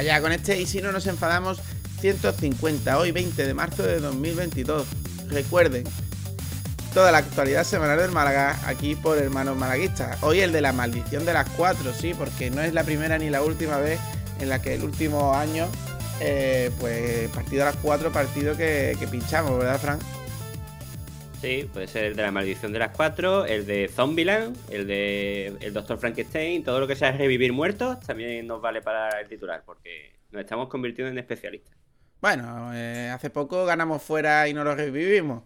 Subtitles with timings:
[0.00, 1.60] Allá con este y si no nos enfadamos
[2.00, 4.86] 150, hoy 20 de marzo de 2022.
[5.28, 5.84] Recuerden,
[6.94, 10.16] toda la actualidad semanal del Málaga aquí por Hermanos Malaguistas.
[10.22, 13.28] Hoy el de la maldición de las cuatro, sí, porque no es la primera ni
[13.28, 14.00] la última vez
[14.40, 15.68] en la que el último año,
[16.20, 20.00] eh, pues partido a las cuatro, partido que, pinchamos, ¿verdad, Frank?
[21.40, 25.46] Sí, puede ser el de la maldición de las cuatro, el de Zombieland, el de
[25.62, 29.62] el Doctor Frankenstein, todo lo que sea revivir muertos también nos vale para el titular,
[29.64, 31.74] porque nos estamos convirtiendo en especialistas.
[32.20, 35.44] Bueno, eh, hace poco ganamos fuera y no lo revivimos,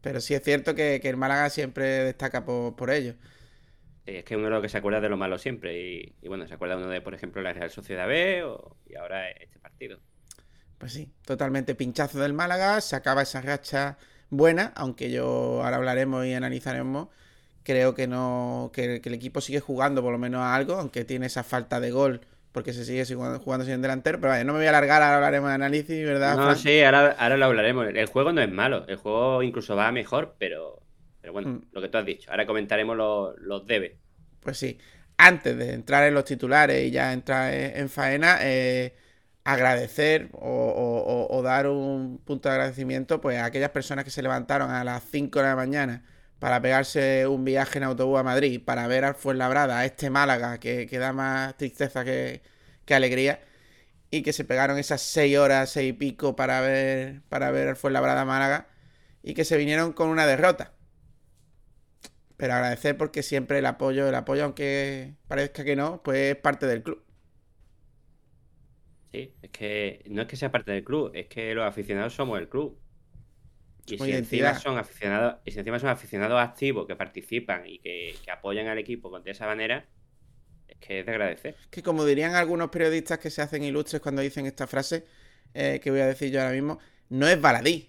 [0.00, 3.14] pero sí es cierto que, que el Málaga siempre destaca por, por ello.
[4.04, 6.26] Sí, es que uno es lo que se acuerda de lo malo siempre, y, y
[6.28, 9.60] bueno, se acuerda uno de, por ejemplo, la Real Sociedad B o, y ahora este
[9.60, 10.00] partido.
[10.76, 13.96] Pues sí, totalmente pinchazo del Málaga, se acaba esa racha
[14.30, 17.08] buena, aunque yo ahora hablaremos y analizaremos.
[17.62, 21.04] Creo que no que, que el equipo sigue jugando por lo menos a algo, aunque
[21.04, 22.20] tiene esa falta de gol
[22.52, 24.18] porque se sigue jugando, jugando sin delantero.
[24.20, 26.36] Pero vaya, no me voy a alargar, ahora hablaremos de análisis, ¿verdad?
[26.36, 26.56] No, Fran?
[26.56, 27.86] sí, ahora, ahora lo hablaremos.
[27.88, 30.80] El juego no es malo, el juego incluso va mejor, pero,
[31.20, 31.62] pero bueno, Mm.
[31.72, 32.30] lo que tú has dicho.
[32.30, 33.92] Ahora comentaremos los, los debes.
[34.40, 34.78] Pues sí.
[35.18, 38.94] Antes de entrar en los titulares y ya entrar en, en faena, eh,
[39.46, 44.82] agradecer o, dar un punto de agradecimiento pues a aquellas personas que se levantaron a
[44.82, 46.04] las 5 de la mañana
[46.40, 50.58] para pegarse un viaje en autobús a Madrid, para ver al Fuenlabrada, a este Málaga
[50.58, 52.42] que, que da más tristeza que,
[52.84, 53.40] que alegría,
[54.10, 57.76] y que se pegaron esas 6 horas, 6 y pico para ver, para ver al
[57.76, 58.68] Fuenlabrada Málaga,
[59.22, 60.74] y que se vinieron con una derrota.
[62.36, 66.66] Pero agradecer porque siempre el apoyo, el apoyo, aunque parezca que no, pues es parte
[66.66, 67.05] del club.
[69.16, 72.38] Sí, es que no es que sea parte del club, es que los aficionados somos
[72.38, 72.78] el club.
[73.86, 74.50] Y si identidad.
[74.50, 78.66] encima son aficionados, y si encima son aficionados activos que participan y que, que apoyan
[78.66, 79.86] al equipo de esa manera,
[80.68, 81.56] es que es de agradecer.
[81.70, 85.06] Que como dirían algunos periodistas que se hacen ilustres cuando dicen esta frase,
[85.54, 86.78] eh, que voy a decir yo ahora mismo,
[87.08, 87.88] no es baladí.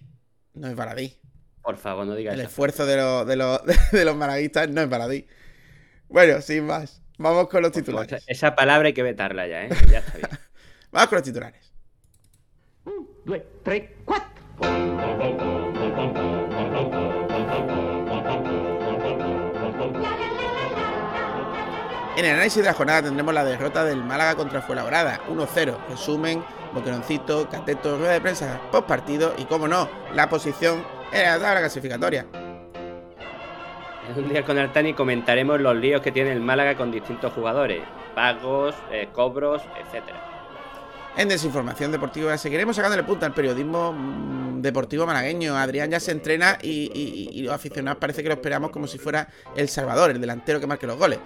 [0.53, 1.17] No es baladí.
[1.61, 3.59] Por favor, no digas El esfuerzo de los, de los,
[3.91, 5.27] de los malaguistas no es baladí.
[6.07, 7.01] Bueno, sin más.
[7.17, 7.71] Vamos con los.
[7.71, 8.13] Por titulares.
[8.13, 9.69] Esa, esa palabra hay que vetarla ya, ¿eh?
[9.91, 10.29] Ya está bien.
[10.97, 11.71] Vamos con los titulares.
[13.23, 14.43] due, tre, quattro.
[22.15, 25.77] En el análisis de la jornada tendremos la derrota del Málaga contra Fuenlabrada, 1-0.
[25.87, 26.43] Resumen,
[26.73, 31.59] boqueroncito, cateto, rueda de prensa, post partido y, como no, la posición en la tabla
[31.59, 32.25] clasificatoria.
[34.09, 37.83] En un día con Artani comentaremos los líos que tiene el Málaga con distintos jugadores,
[38.15, 40.36] pagos, eh, cobros, etcétera.
[41.17, 45.57] En Desinformación Deportiva seguiremos sacándole punta al periodismo mm, deportivo malagueño.
[45.57, 49.67] Adrián ya se entrena y, los aficionados parece que lo esperamos como si fuera El
[49.67, 51.17] Salvador, el delantero que marque los goles.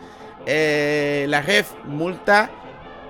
[0.45, 2.49] Eh, la REF multa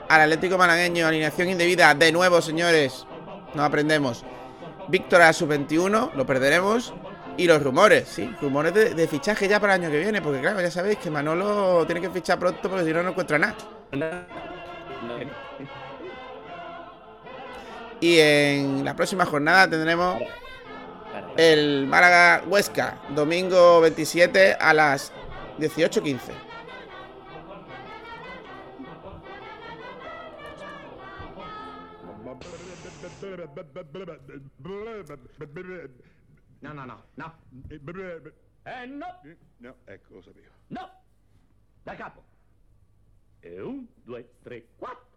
[0.09, 1.94] al Atlético Malagueño, alineación indebida.
[1.94, 3.06] De nuevo, señores,
[3.53, 4.25] no aprendemos.
[4.88, 6.96] Víctor a sub-21, lo perderemos.
[7.38, 10.42] Y los rumores, sí, rumores de, de fichaje ya para el año que viene, porque
[10.42, 13.56] claro, ya sabéis que Manolo tiene que fichar pronto porque si no, no encuentra nada.
[18.01, 20.22] Y en la próxima jornada tendremos
[21.38, 25.13] el Málaga Huesca, domingo 27 a las
[25.59, 26.19] 18.15.
[36.62, 37.33] No, no, no, no.
[37.69, 39.07] Eh, no,
[39.59, 40.47] No, ecco, lo sapevo.
[40.69, 40.89] no.
[41.83, 42.23] Da capo.
[43.42, 45.11] E un, due, tre, quattro.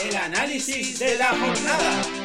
[0.00, 2.21] El análisis de la jornada.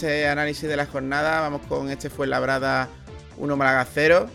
[0.00, 1.42] Este análisis de la jornada.
[1.42, 2.88] Vamos con este fue Labrada
[3.36, 4.30] 1 Málaga 0.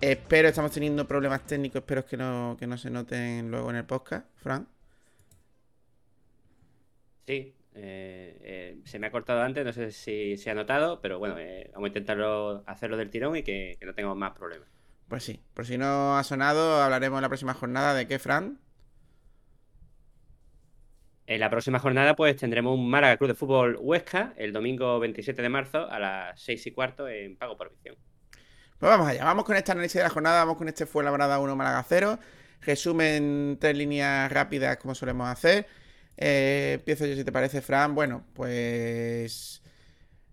[0.00, 3.84] Espero, estamos teniendo problemas técnicos, espero que no, que no se noten luego en el
[3.84, 4.68] podcast, Fran.
[7.26, 11.18] Sí, eh, eh, se me ha cortado antes, no sé si se ha notado, pero
[11.18, 14.68] bueno, eh, vamos a intentarlo hacerlo del tirón y que, que no tengamos más problemas.
[15.08, 18.60] Pues sí, por si no ha sonado, hablaremos en la próxima jornada de qué, Fran.
[21.32, 25.40] En la próxima jornada, pues tendremos un Málaga Club de Fútbol Huesca el domingo 27
[25.40, 27.96] de marzo a las 6 y cuarto en pago por visión.
[28.78, 31.38] Pues vamos allá, vamos con este análisis de la jornada, vamos con este fue labrada
[31.38, 32.18] 1 Málaga 0.
[32.60, 35.66] Resumen tres líneas rápidas como solemos hacer.
[36.18, 37.94] Eh, empiezo yo si te parece, Fran.
[37.94, 39.62] Bueno, pues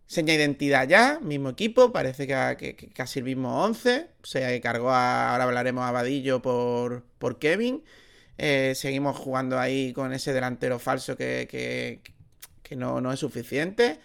[0.06, 4.10] seña identidad ya, mismo equipo, parece que, que, que casi el mismo 11.
[4.24, 7.86] Se cargó a, ahora hablaremos a Vadillo por, por Kevin.
[8.42, 12.02] Eh, seguimos jugando ahí con ese delantero falso que,
[12.64, 14.00] que, no, no, es suficiente.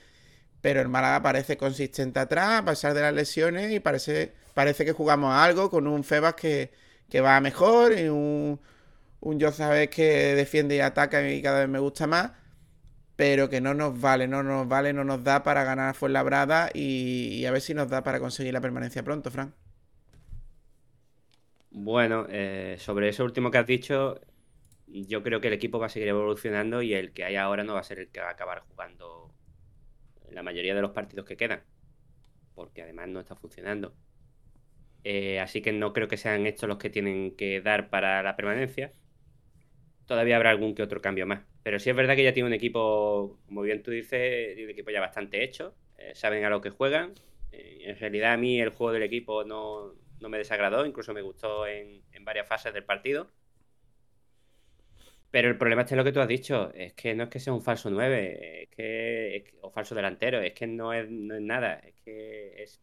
[0.60, 4.92] Pero el Málaga parece consistente atrás, a pesar de las lesiones, y parece, parece que
[4.92, 6.72] jugamos algo con un Febas que,
[7.08, 8.60] que va mejor y un,
[9.20, 12.32] un yo sabes que defiende y ataca y cada vez me gusta más.
[13.16, 16.70] Pero que no nos vale, no nos vale, no nos da para ganar a Fuenlabrada
[16.74, 19.54] y, y a ver si nos da para conseguir la permanencia pronto, Fran.
[21.76, 24.20] Bueno, eh, sobre eso último que has dicho,
[24.86, 27.74] yo creo que el equipo va a seguir evolucionando y el que hay ahora no
[27.74, 29.34] va a ser el que va a acabar jugando
[30.30, 31.64] la mayoría de los partidos que quedan,
[32.54, 33.94] porque además no está funcionando.
[35.04, 38.36] Eh, así que no creo que sean estos los que tienen que dar para la
[38.36, 38.92] permanencia.
[40.06, 41.42] Todavía habrá algún que otro cambio más.
[41.62, 44.90] Pero sí es verdad que ya tiene un equipo, como bien tú dices, un equipo
[44.90, 45.74] ya bastante hecho.
[45.98, 47.14] Eh, saben a lo que juegan.
[47.52, 49.94] Eh, en realidad a mí el juego del equipo no,
[50.24, 53.30] no me desagradó, incluso me gustó en, varias fases del partido.
[55.30, 57.40] Pero el problema está en lo que tú has dicho, es que no es que
[57.40, 61.34] sea un falso 9, es que, es, o falso delantero, es que no es, no
[61.34, 62.80] es nada, es que es,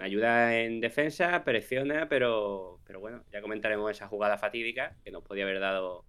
[0.00, 5.44] ayuda en defensa, presiona, pero, pero bueno, ya comentaremos esa jugada fatídica que nos podía
[5.44, 6.04] haber dado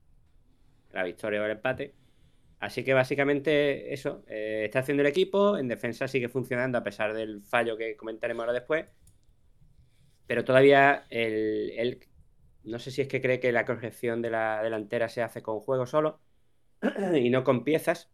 [0.92, 1.94] la victoria o el empate.
[2.60, 7.14] Así que básicamente eso, eh, está haciendo el equipo, en defensa sigue funcionando a pesar
[7.14, 8.86] del fallo que comentaremos ahora después
[10.32, 12.00] pero todavía él,
[12.64, 15.60] no sé si es que cree que la corrección de la delantera se hace con
[15.60, 16.22] juego solo
[17.14, 18.10] y no con piezas,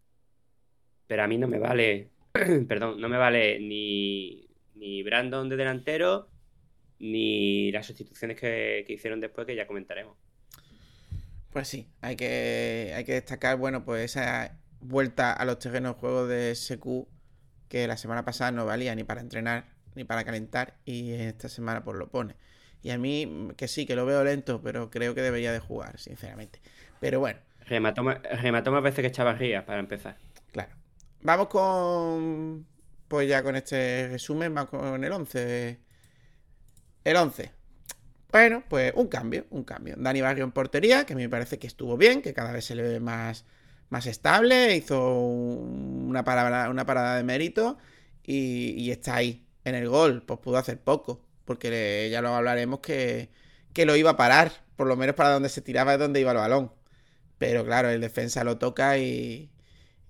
[1.06, 2.10] pero a mí no me vale,
[2.68, 6.28] perdón, no me vale ni, ni Brandon de delantero
[6.98, 10.16] ni las sustituciones que, que, hicieron después que ya comentaremos.
[11.52, 16.00] Pues sí, hay que, hay que destacar, bueno, pues esa vuelta a los terrenos de
[16.00, 17.06] juego de SQ
[17.68, 21.84] que la semana pasada no valía ni para entrenar ni para calentar y esta semana
[21.84, 22.36] pues lo pone.
[22.82, 25.98] Y a mí, que sí, que lo veo lento, pero creo que debería de jugar,
[25.98, 26.60] sinceramente.
[27.00, 27.40] Pero bueno.
[27.66, 28.02] Remató,
[28.40, 30.16] remató más veces que Chavarría, para empezar.
[30.52, 30.74] Claro.
[31.20, 32.66] Vamos con...
[33.08, 35.78] Pues ya con este resumen, vamos con el 11.
[37.04, 37.50] El 11.
[38.30, 39.94] Bueno, pues un cambio, un cambio.
[39.98, 42.66] Dani Barrio en portería, que a mí me parece que estuvo bien, que cada vez
[42.66, 43.46] se le ve más,
[43.88, 47.78] más estable, hizo una parada, una parada de mérito
[48.22, 52.80] y, y está ahí, en el gol, pues pudo hacer poco, porque ya lo hablaremos
[52.80, 53.30] que,
[53.72, 56.32] que lo iba a parar, por lo menos para donde se tiraba es donde iba
[56.32, 56.72] el balón.
[57.38, 59.50] Pero claro, el defensa lo toca y,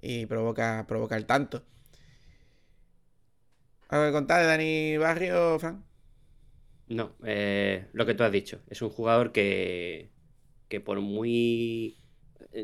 [0.03, 1.65] y provoca, provoca el tanto.
[3.89, 5.85] ¿Algo que contar de Dani Barrio, Fran?
[6.89, 8.61] No, eh, lo que tú has dicho.
[8.69, 10.11] Es un jugador que,
[10.69, 11.97] que por muy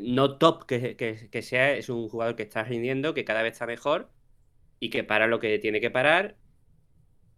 [0.01, 3.65] no top que, que, sea, es un jugador que está rindiendo, que cada vez está
[3.67, 4.09] mejor
[4.79, 6.37] y que para lo que tiene que parar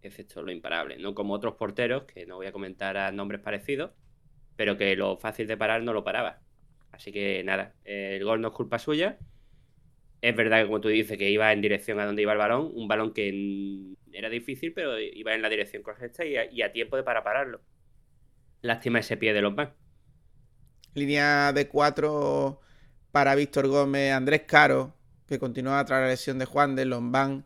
[0.01, 3.91] excepto lo imparable, no como otros porteros, que no voy a comentar a nombres parecidos,
[4.55, 6.39] pero que lo fácil de parar no lo paraba.
[6.91, 9.17] Así que nada, el gol no es culpa suya.
[10.21, 12.71] Es verdad que como tú dices que iba en dirección a donde iba el balón,
[12.73, 17.03] un balón que era difícil, pero iba en la dirección correcta y a, tiempo de
[17.03, 17.61] para pararlo.
[18.61, 19.73] Lástima ese pie de los van.
[20.95, 22.61] Línea de cuatro
[23.11, 24.95] para Víctor Gómez, Andrés Caro,
[25.27, 27.45] que continúa tras la lesión de Juan de Lombán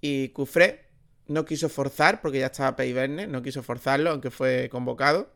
[0.00, 0.87] y Cufré,
[1.28, 5.30] no quiso forzar, porque ya estaba Peiverne, no quiso forzarlo, aunque fue convocado.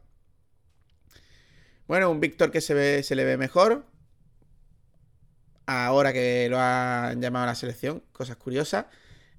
[1.86, 3.84] Bueno, un Víctor que se, ve, se le ve mejor.
[5.66, 8.86] Ahora que lo han llamado a la selección, cosas curiosas.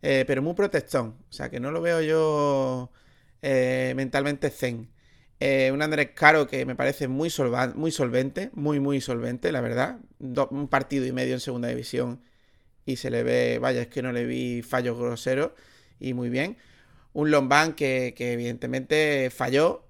[0.02, 1.18] Eh, pero muy protestón.
[1.30, 2.92] O sea, que no lo veo yo
[3.42, 4.92] eh, mentalmente zen.
[5.40, 7.32] Eh, un Andrés Caro que me parece muy,
[7.76, 10.00] muy solvente, muy, muy solvente, la verdad.
[10.20, 12.22] Do un partido y medio en segunda división
[12.86, 15.52] y se le ve, vaya, es que no le vi fallos groseros
[16.00, 16.58] y muy bien.
[17.14, 19.88] Un Lombán que, evidentemente falló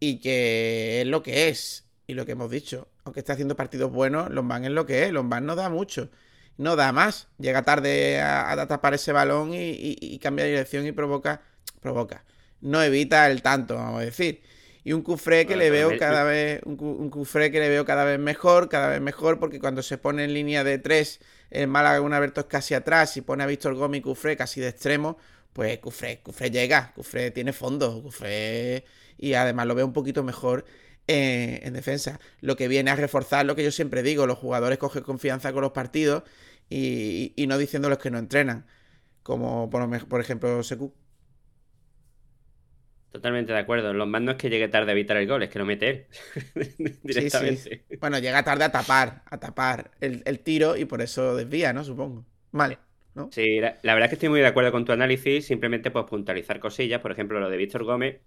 [0.00, 2.88] y que es lo que es y lo que hemos dicho.
[3.04, 5.12] Aunque está haciendo partidos buenos, Lombán es lo que es.
[5.12, 6.10] Lombán no da mucho.
[6.56, 7.28] no da más.
[7.38, 11.42] Llega tarde a, tapar ese balón y, cambia de dirección y provoca.
[11.80, 12.24] Provoca.
[12.60, 14.42] No evita el tanto, vamos a decir.
[14.88, 16.62] Y un Cufré que le veo cada vez.
[16.64, 19.98] Un, un Cufré que le veo cada vez mejor, cada vez mejor, porque cuando se
[19.98, 23.46] pone en línea de tres, el Málaga un Alberto es casi atrás y pone a
[23.46, 25.18] Víctor Gómez y Cufré casi de extremo,
[25.52, 28.86] pues Cufré, Cufré llega, Cufré tiene fondo, Cufré.
[29.18, 30.64] Y además lo veo un poquito mejor
[31.06, 32.18] en, defensa.
[32.40, 35.60] Lo que viene a reforzar lo que yo siempre digo, los jugadores cogen confianza con
[35.60, 36.22] los partidos
[36.70, 38.64] y, y no diciéndoles que no entrenan,
[39.22, 40.94] como por, por ejemplo Secu.
[43.12, 43.94] Totalmente de acuerdo.
[43.94, 45.88] Lo más no es que llegue tarde a evitar el gol, es que lo mete
[45.88, 46.06] él
[47.02, 47.84] directamente.
[48.00, 51.84] Bueno, llega tarde a tapar, a tapar el, tiro y por eso desvía, ¿no?
[51.84, 52.26] Supongo.
[52.52, 52.78] Vale.
[53.14, 53.30] ¿no?
[53.32, 55.46] Sí, la, verdad es que estoy muy de acuerdo con tu análisis.
[55.46, 57.00] Simplemente pues puntualizar cosillas.
[57.00, 58.20] Por ejemplo, lo de Víctor Gómez.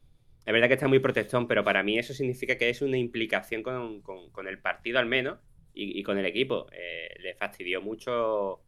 [0.44, 3.62] Es verdad que está muy protestón, pero para mí eso significa que es una implicación
[3.62, 5.38] con, el partido al menos
[5.76, 6.66] y, con el equipo.
[6.72, 8.62] Eh, le fastidió mucho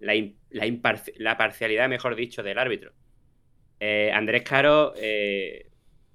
[0.00, 0.14] la,
[1.16, 2.92] la parcialidad, mejor dicho, del árbitro.
[3.80, 5.70] Eh, Andrés Caro, eh,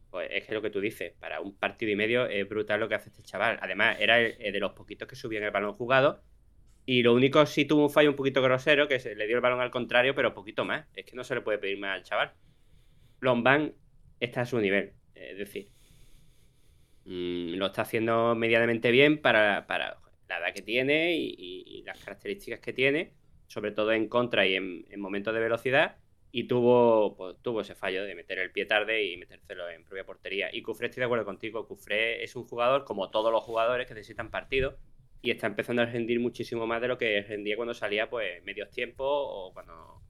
[0.10, 2.90] pues es que lo que tú dices, para un partido y medio es brutal lo
[2.90, 3.60] que hace este chaval.
[3.62, 6.24] Además, era de los poquitos que subían el balón jugado.
[6.86, 9.42] Y lo único sí tuvo un fallo un poquito grosero, que se le dio el
[9.42, 10.88] balón al contrario, pero poquito más.
[10.96, 12.34] Es que no se le puede pedir más al chaval.
[13.20, 13.74] Lombán
[14.20, 14.94] está a su nivel.
[15.14, 15.70] Es decir,
[17.06, 22.74] mm, lo está haciendo medianamente bien para, la edad que tiene y, las características que
[22.74, 23.14] tiene,
[23.48, 26.01] sobre todo en contra y en momentos de velocidad
[26.32, 30.06] y tuvo, pues, tuvo ese fallo de meter el pie tarde y metérselo en propia
[30.06, 30.50] portería.
[30.54, 33.94] Y Cufré, estoy de acuerdo contigo, Cufré es un jugador, como todos los jugadores, que
[33.94, 34.76] necesitan partidos
[35.22, 38.72] y está empezando a rendir muchísimo más de lo que rendía cuando salía pues medios
[38.72, 40.02] tiempos o cuando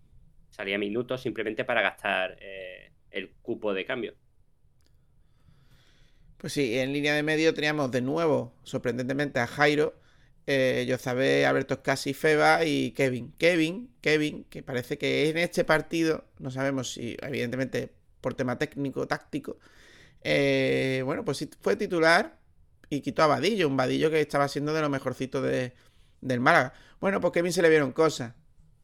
[0.49, 4.15] salía minutos simplemente para gastar eh, el cupo de cambio.
[6.37, 10.00] Pues sí, en línea de medio teníamos de nuevo, sorprendentemente, a Jairo,
[10.51, 13.33] eh, Yozabé, Alberto Casi, Feba y Kevin.
[13.37, 19.07] Kevin, Kevin, que parece que en este partido, no sabemos si, evidentemente, por tema técnico,
[19.07, 19.57] táctico,
[20.23, 22.37] eh, bueno, pues fue titular
[22.89, 25.73] y quitó a Vadillo, un Vadillo que estaba siendo de lo mejorcito de,
[26.21, 26.73] del Málaga.
[26.99, 28.33] Bueno, pues Kevin se le vieron cosas.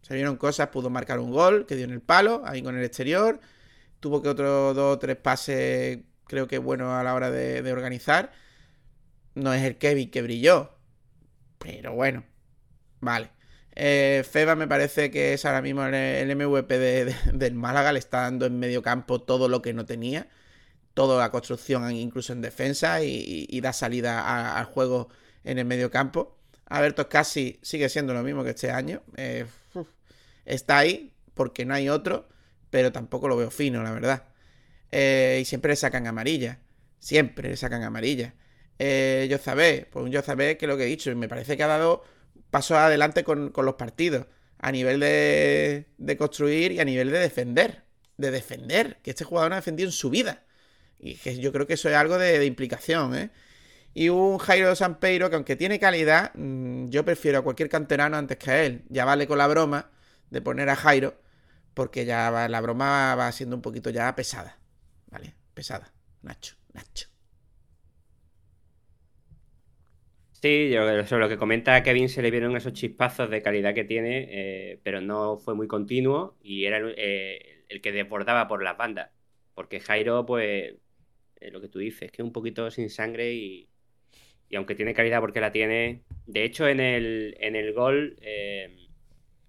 [0.02, 2.78] Se le vieron cosas, pudo marcar un gol que dio en el palo, ahí con
[2.78, 3.40] el exterior.
[4.00, 8.32] Tuvo que otros dos o tres pases, creo que bueno a la hora de organizar.
[9.36, 10.77] No es el Kevin que brilló,
[11.58, 12.24] pero bueno,
[13.00, 13.32] vale.
[13.76, 16.80] Eh, Feba me parece que es ahora mismo el, MVP
[17.34, 17.94] del Málaga.
[17.94, 20.28] Le está dando en medio campo todo lo que no tenía.
[20.94, 25.10] Toda la construcción, incluso en defensa, y, da salida al juego
[25.44, 26.40] en el medio campo.
[26.66, 29.04] Alberto casi sigue siendo lo mismo que este año.
[29.16, 29.46] Eh,
[30.46, 32.28] está ahí porque no hay otro,
[32.72, 34.24] pero tampoco lo veo fino, la verdad.
[34.92, 36.60] Eh, y siempre le sacan amarilla.
[37.00, 38.34] Siempre le sacan amarilla
[38.80, 42.04] eh, Yozabé, pues un Yozabé que lo que he dicho, me parece que ha dado
[42.50, 44.28] pasos adelante con, los partidos,
[44.60, 47.84] a nivel de, construir y a nivel de defender,
[48.18, 50.44] de defender, que este jugador no ha defendido en su vida.
[51.00, 53.30] Y que yo creo que eso es algo de, implicación, ¿eh?
[53.94, 58.38] Y un Jairo Sampeiro que aunque tiene calidad, mm, yo prefiero a cualquier canterano antes
[58.38, 58.84] que a él.
[58.90, 59.90] Ya vale con la broma
[60.30, 61.20] de poner a Jairo,
[61.74, 64.60] porque ya la broma va siendo un poquito ya pesada.
[65.10, 65.36] ¿Vale?
[65.54, 65.92] Pesada.
[66.22, 67.17] Nacho, Nacho.
[70.42, 73.84] Sí, yo, sobre lo que comenta Kevin se le vieron esos chispazos de calidad que
[73.84, 78.78] tiene, eh, pero no fue muy continuo y era eh, el, que desbordaba por las
[78.78, 79.10] bandas.
[79.56, 80.76] Porque Jairo, pues,
[81.42, 83.68] eh, lo que tú dices, que es un poquito sin sangre y,
[84.56, 86.04] aunque tiene calidad porque la tiene.
[86.28, 88.18] De hecho, en el, en el gol,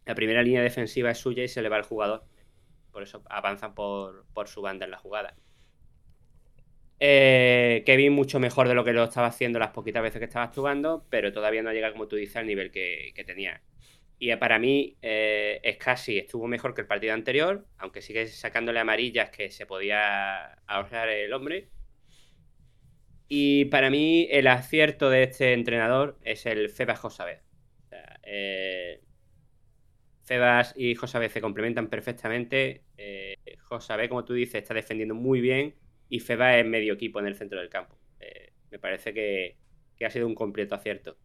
[0.07, 2.25] la primera línea defensiva es suya y se le va al jugador.
[2.93, 5.35] Por eso avanzan por, por su banda en la jugada.
[7.01, 10.47] Eh, Kevin mucho mejor de lo que lo estaba haciendo las poquitas veces que estaba
[10.47, 13.63] actuando, pero todavía no llega, como tú dices, al nivel que, tenía.
[14.19, 18.81] Y para mí, eh, es casi estuvo mejor que el partido anterior, aunque sigue sacándole
[18.81, 21.69] amarillas que se podía ahorrar el hombre.
[23.29, 27.43] Y para mí, el acierto de este entrenador es el Febas Josabez.
[28.25, 29.01] Eh,
[30.25, 32.83] Febas y Josabez se complementan perfectamente.
[32.97, 35.75] Eh, Josabez, como tú dices, está defendiendo muy bien
[36.09, 37.97] y Feba es medio equipo en el centro del campo.
[38.21, 39.57] Eh, me parece que,
[40.05, 41.17] ha sido un completo acierto.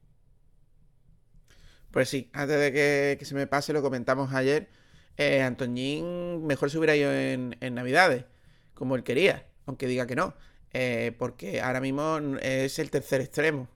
[1.92, 4.70] Pues sí, antes de que, se me pase, lo comentamos ayer.
[5.18, 8.25] Eh, Antoñín mejor se hubiera ido en, Navidades,
[8.74, 10.36] como él quería, aunque diga que no.
[10.74, 13.70] Eh, porque ahora mismo es el tercer extremo,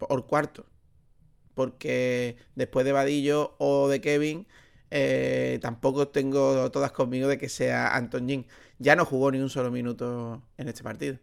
[0.00, 0.66] o el cuarto.
[1.54, 4.46] Porque después de Vadillo o de Kevin,
[4.90, 8.46] eh, tampoco tengo todas conmigo de que sea Antoñín
[8.80, 11.18] ya no jugó ni un solo minuto en este partido.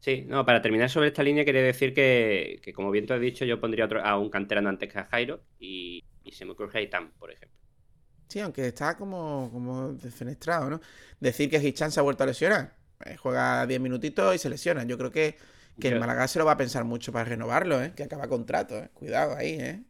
[0.00, 3.20] Sí, no, para terminar sobre esta línea quería decir que, que como bien te has
[3.20, 6.52] dicho, yo pondría otro, a un canterano antes que a Jairo y, y se me
[6.52, 7.58] ocurre Aitam, por ejemplo.
[8.28, 10.80] Sí, aunque está como, como defenestrado, ¿no?
[11.20, 12.76] Decir que Hichan se ha vuelto a lesionar.
[13.04, 14.84] Eh, juega 10 minutitos y se lesiona.
[14.84, 15.36] Yo creo que,
[15.78, 17.92] que el Málaga se lo va a pensar mucho para renovarlo, ¿eh?
[17.96, 18.90] Que acaba contrato, ¿eh?
[18.94, 19.84] Cuidado ahí, ¿eh?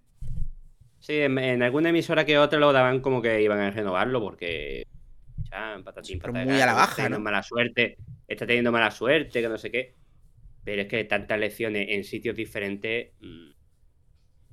[1.00, 4.84] Sí, en, en alguna emisora que otra lo daban como que iban a renovarlo porque.
[5.48, 7.20] Chan, patatín, Pero patatán, muy a la está baja, teniendo ¿no?
[7.20, 9.96] mala suerte, está teniendo mala suerte, que no sé qué.
[10.64, 13.12] Pero es que tantas lecciones en sitios diferentes.
[13.20, 13.50] mm,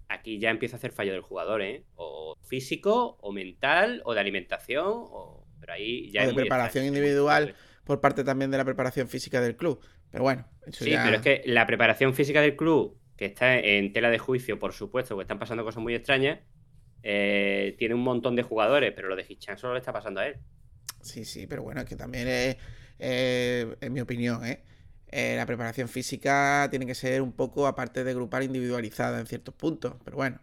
[0.09, 1.85] Aquí ya empieza a hacer fallo del jugador, ¿eh?
[1.95, 5.47] O físico, o mental, o de alimentación, o.
[5.59, 7.55] Pero ahí ya O de preparación extraño, individual.
[7.83, 9.83] Por parte también de la preparación física del club.
[10.11, 11.03] Pero bueno, eso Sí, ya...
[11.03, 14.73] pero es que la preparación física del club, que está en tela de juicio, por
[14.73, 16.39] supuesto, porque están pasando cosas muy extrañas,
[17.01, 20.27] eh, tiene un montón de jugadores, pero lo de Hichan solo le está pasando a
[20.27, 20.37] él.
[21.03, 22.57] Sí, sí, pero bueno, es que también es,
[22.99, 24.63] eh, en mi opinión, ¿eh?
[25.07, 29.53] Eh, la preparación física tiene que ser un poco, aparte de grupal, individualizada en ciertos
[29.53, 29.95] puntos.
[30.03, 30.39] Pero bueno,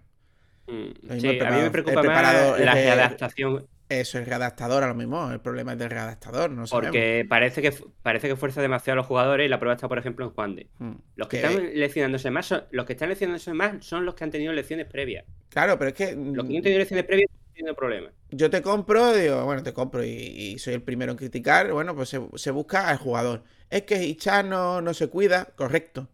[0.67, 5.31] Mm, Sí, a mí me preocupa más la readaptación, eso es readaptador a lo mismo.
[5.33, 6.93] El problema es del readaptador, no sabemos.
[6.93, 9.99] porque parece que, parece que fuerza demasiado a los jugadores y la prueba está, por
[9.99, 10.69] ejemplo, en Juan de.
[10.79, 14.15] Mm, Los que, que- están lesionándose más son, los que están lesionándose más son los
[14.15, 15.25] que han tenido lecciones previas.
[15.49, 18.13] Claro, pero es que Los que han tenido lecciones previas tenido problemas.
[18.31, 21.73] yo te compro, digo, bueno, te compro y, y soy el primero en criticar.
[21.73, 23.45] Bueno, pues se, se busca al jugador.
[23.71, 26.09] Es que Hichan no, no se cuida, correcto.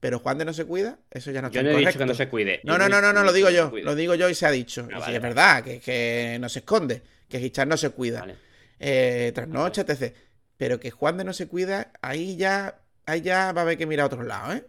[0.00, 1.98] Pero Juan de no se cuida, eso ya no está Yo no he dicho correcto.
[2.00, 2.60] que no se cuide.
[2.64, 3.72] No, no, no, no, no, lo digo yo.
[3.82, 4.82] Lo digo yo y se ha dicho.
[4.82, 5.34] Ah, y sí, vale, es vale.
[5.34, 7.02] verdad, que, que no se esconde.
[7.28, 8.20] Que Hichan no se cuida.
[8.20, 8.36] Vale.
[8.80, 10.14] Eh, trasnoche, etc.
[10.58, 13.86] Pero que Juan de no se cuida, ahí ya, ahí ya va a haber que
[13.86, 14.66] mirar a otro lado, ¿eh?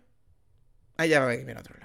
[0.95, 1.84] Ahí ya va a haber que mirar a otro lado.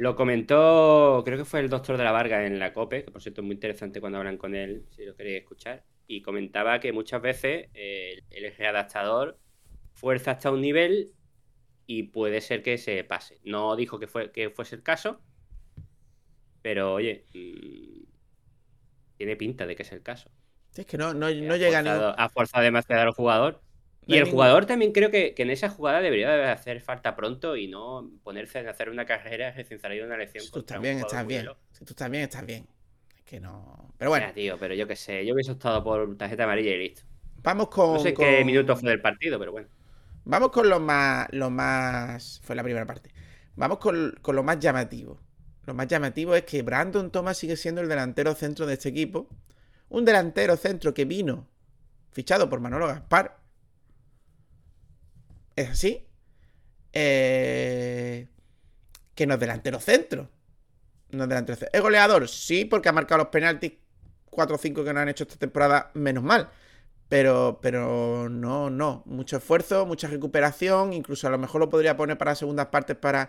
[0.00, 3.20] Lo comentó, creo que fue el doctor de la Varga en la COPE, que por
[3.20, 5.84] cierto es muy interesante cuando hablan con él, si lo queréis escuchar.
[6.06, 9.38] Y comentaba que muchas veces eh, el readaptador
[9.92, 11.12] fuerza hasta un nivel
[11.86, 13.40] y puede ser que se pase.
[13.44, 15.20] No dijo que, fue, que fuese el caso,
[16.62, 18.04] pero oye, mm,
[19.18, 20.30] tiene pinta de que es el caso.
[20.70, 23.60] Sí, es que no, no, no llega forzado- Ha forzado demasiado al jugador.
[24.06, 26.80] No Y el ningún- jugador también creo que, que en esa jugada debería de hacer
[26.80, 30.44] falta pronto y no ponerse a hacer una carrera recién salido de una lección.
[30.44, 31.42] Si tú también estás bien.
[31.42, 31.58] veloz.
[31.72, 32.66] Si tú también estás bien.
[33.16, 33.92] Es que no.
[33.98, 37.02] Pero bueno, tío, pero yo qué sé, yo hubiese optado por tarjeta amarilla y listo.
[37.42, 37.94] vamos con.
[37.94, 39.68] No sé con- qué minuto fue del partido, pero bueno.
[40.24, 41.28] Vamos con lo más.
[41.32, 42.40] Lo más.
[42.42, 43.10] Fue la primera parte.
[43.56, 45.18] Vamos con, con lo más llamativo.
[45.66, 49.28] Lo más llamativo es que Brandon Thomas sigue siendo el delantero centro de este equipo.
[49.90, 51.46] Un delantero centro que vino
[52.10, 53.38] fichado por Manolo Gaspar.
[55.60, 56.06] Es así.
[56.92, 58.26] Eh,
[59.14, 60.30] que no es delantero centro.
[61.10, 61.78] No es delantero centro.
[61.78, 62.28] ¿Es goleador?
[62.28, 63.72] Sí, porque ha marcado los penaltis
[64.30, 66.48] 4 o 5 que no han hecho esta temporada, menos mal.
[67.10, 69.02] Pero, pero no, no.
[69.04, 70.94] Mucho esfuerzo, mucha recuperación.
[70.94, 73.28] Incluso a lo mejor lo podría poner para segundas partes para,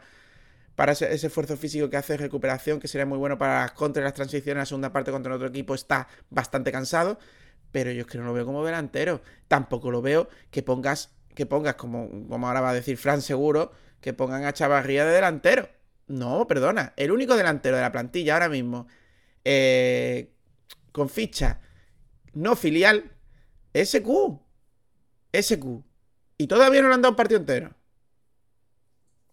[0.76, 4.14] para ese, esfuerzo físico que hace recuperación, que sería muy bueno para las contras las
[4.14, 4.62] transiciones.
[4.62, 7.20] La segunda parte contra otro equipo está bastante cansado.
[7.74, 9.22] Pero yo es que no lo veo como delantero.
[9.50, 13.72] Tampoco lo veo que pongas, que pongas, como, como ahora va a decir Fran seguro,
[14.00, 15.70] que pongan a Chavarría de delantero.
[16.08, 16.94] No, perdona.
[16.98, 18.88] El único delantero de la plantilla ahora mismo
[19.44, 20.34] eh,
[20.92, 21.62] con ficha
[22.34, 23.12] no filial
[23.74, 24.08] SQ.
[25.34, 25.66] SQ.
[26.38, 27.74] Y todavía no le han dado un partido entero.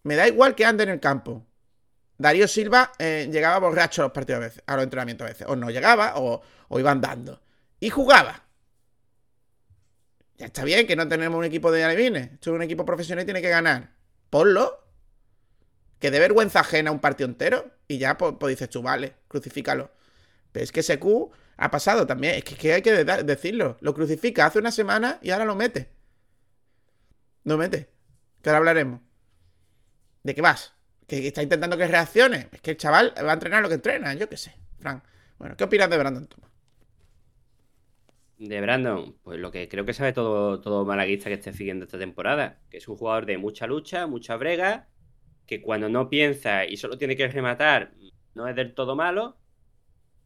[0.02, 1.44] Me da igual que ande en el campo.
[2.16, 5.46] Darío Silva eh, llegaba borracho a los partidos a veces, a los entrenamientos a veces.
[5.48, 7.40] O no llegaba o, o iba andando.
[7.80, 8.47] Y jugaba.
[10.38, 12.32] Ya está bien que no tenemos un equipo de alevines.
[12.32, 13.90] Esto es un equipo profesional y tiene que ganar.
[14.30, 14.84] Ponlo.
[15.98, 17.72] Que de vergüenza ajena un partido entero.
[17.88, 19.90] Y ya, pues, pues dices tú, vale, crucifícalo.
[20.52, 22.36] Pero es que ese Q ha pasado también.
[22.36, 23.76] Es que, hay que de- decirlo.
[23.80, 25.90] Lo crucifica hace una semana y ahora lo mete.
[27.44, 27.88] No mete.
[28.42, 29.00] Que ahora hablaremos.
[30.22, 30.72] ¿De qué vas?
[31.08, 32.48] Que está intentando que reaccione.
[32.52, 34.14] Es que el chaval va a entrenar lo que entrena.
[34.14, 34.54] Yo qué sé.
[34.78, 35.02] Frank.
[35.38, 36.47] Bueno, ¿qué opinas de Brandon Thomas?
[38.38, 41.98] De Brandon, pues lo que creo que sabe todo, todo malaguista que esté siguiendo esta
[41.98, 44.88] temporada, que es un jugador de mucha lucha, mucha brega,
[45.46, 47.94] que cuando no piensa y solo tiene que rematar,
[48.34, 49.38] no es del todo malo,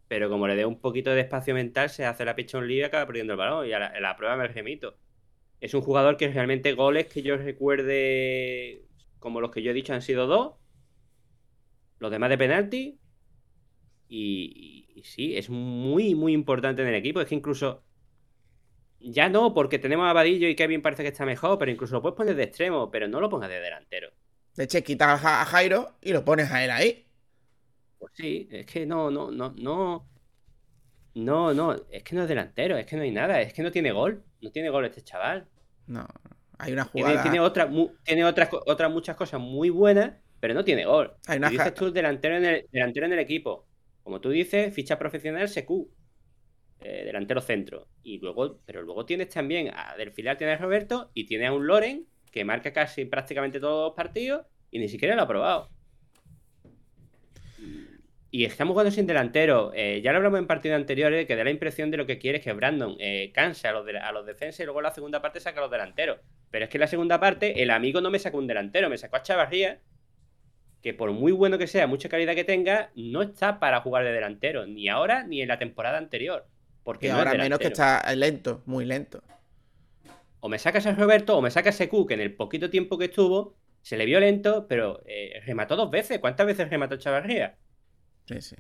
[0.09, 3.07] pero como le dé un poquito de espacio mental, se hace la pichón libre acaba
[3.07, 3.67] perdiendo el balón.
[3.69, 4.99] Y a la, a prueba me remito.
[5.61, 8.87] Es un jugador que realmente goles que yo recuerde,
[9.21, 10.55] como los que yo he dicho, han sido dos.
[12.01, 12.99] Los demás de penalti.
[14.09, 17.21] Y, y- y sí, es muy, muy importante en el equipo.
[17.21, 17.85] Es que incluso.
[19.03, 22.03] Ya no, porque tenemos a Vadillo y Kevin parece que está mejor, pero incluso lo
[22.03, 24.11] puedes poner de extremo, pero no lo pongas de delantero.
[24.57, 27.07] De hecho, quitas a Ja- a Jairo y lo pones a él ahí.
[27.99, 30.09] Pues sí, es que no, no, no, no.
[31.15, 33.71] No, no, es que no es delantero, es que no hay nada, es que no
[33.71, 34.25] tiene gol.
[34.41, 35.47] No tiene gol este chaval.
[35.87, 36.07] No.
[36.59, 37.23] Hay una Tiene, jugada.
[37.23, 41.13] tiene, otra, mu- tiene otras, otras muchas cosas muy buenas, pero no tiene gol.
[41.27, 43.67] Hay una Y dices tú delantero en, el, delantero en el equipo.
[44.03, 45.89] Como tú dices, ficha profesional SQ.
[46.85, 47.89] Eh, delantero centro.
[48.03, 51.53] Y luego, pero luego tienes también a del filial tienes a Roberto y tiene a
[51.53, 55.71] un Loren que marca casi prácticamente todos los partidos y ni siquiera lo ha probado.
[58.35, 59.73] Y estamos jugando sin delantero.
[59.75, 62.39] Eh, ya lo hablamos en partidos anteriores, que da la impresión de lo que quiere
[62.39, 65.39] es que Brandon eh, canse a los, a los defensas y luego la segunda parte
[65.39, 66.19] saca a los delanteros.
[66.51, 68.97] Pero es que en la segunda parte el amigo no me sacó un delantero, me
[68.97, 69.81] sacó a Chavarría,
[70.83, 74.13] que por muy bueno que sea, mucha calidad que tenga, no está para jugar de
[74.13, 76.47] delantero, ni ahora ni en la temporada anterior.
[76.85, 79.23] Porque Y no ahora menos que está lento, muy lento.
[80.41, 82.99] O me sacas a Roberto o me sacas a Secu, que en el poquito tiempo
[82.99, 86.19] que estuvo se le vio lento, pero eh, remató dos veces.
[86.19, 87.57] ¿Cuántas veces remató Chavarría?
[88.27, 88.57] Sí, sí.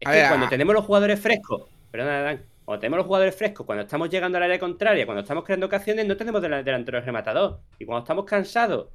[0.00, 3.06] Es A que ver, cuando a- tenemos los jugadores frescos, perdona, Dan, cuando tenemos los
[3.06, 6.64] jugadores frescos, cuando estamos llegando al área contraria, cuando estamos creando ocasiones, no tenemos del-
[6.64, 7.60] delantero rematador.
[7.78, 8.88] Y cuando estamos cansados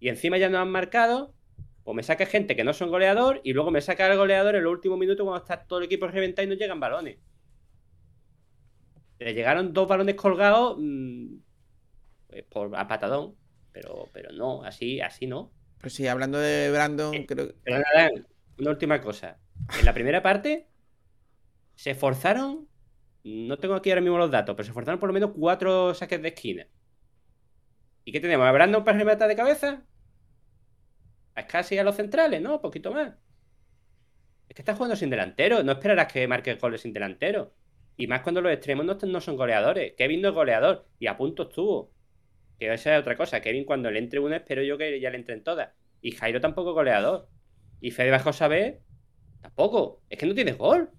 [0.00, 1.32] y encima ya nos han marcado,
[1.84, 4.64] pues me saca gente que no son goleador y luego me saca el goleador en
[4.64, 7.18] los últimos minutos cuando está todo el equipo reventado y no llegan balones.
[9.18, 11.36] Le llegaron dos balones colgados mm,
[12.28, 13.34] pues, por, a patadón,
[13.72, 15.52] pero, pero no, así, así no.
[15.80, 18.10] Pues sí, hablando de Brandon, Eh, creo Pero nada,
[18.58, 19.38] una última cosa.
[19.78, 20.68] En la primera parte
[21.74, 22.68] se esforzaron,
[23.24, 26.22] no tengo aquí ahora mismo los datos, pero se esforzaron por lo menos cuatro saques
[26.22, 26.66] de esquina.
[28.04, 28.46] ¿Y qué tenemos?
[28.46, 29.82] ¿A Brandon para rematar de cabeza?
[31.34, 32.56] A casi a los centrales, ¿no?
[32.56, 33.14] Un poquito más.
[34.48, 37.54] Es que estás jugando sin delantero, no esperarás que marque goles sin delantero.
[37.96, 39.94] Y más cuando los extremos no, son goleadores.
[39.96, 41.92] Kevin no es goleador y a punto estuvo.
[42.58, 43.40] Que esa es otra cosa.
[43.40, 45.70] Kevin cuando le entre una espero yo que ya le entren todas.
[46.00, 47.28] Y Jairo tampoco es goleador.
[47.80, 48.30] Y Fede bajo
[49.40, 50.02] tampoco.
[50.08, 50.90] Es que no tienes gol.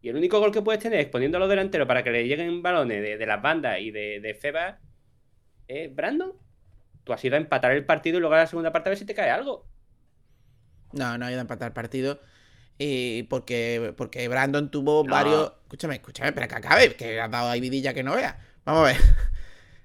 [0.00, 3.02] Y el único gol que puedes tener es los delanteros para que le lleguen balones
[3.02, 4.78] de, de las bandas y de, de Feba.
[5.66, 6.32] ¿Es Brandon?
[7.08, 8.98] Tú has ido a empatar el partido y luego a la segunda parte a ver
[8.98, 9.66] si te cae algo.
[10.92, 12.20] No, no ha ido a empatar el partido.
[12.76, 15.10] Y porque, porque Brandon tuvo No.
[15.10, 15.52] varios.
[15.62, 18.38] Escúchame, escúchame, espera que acabe, que has dado ahí vidilla que no vea.
[18.66, 18.96] Vamos a ver.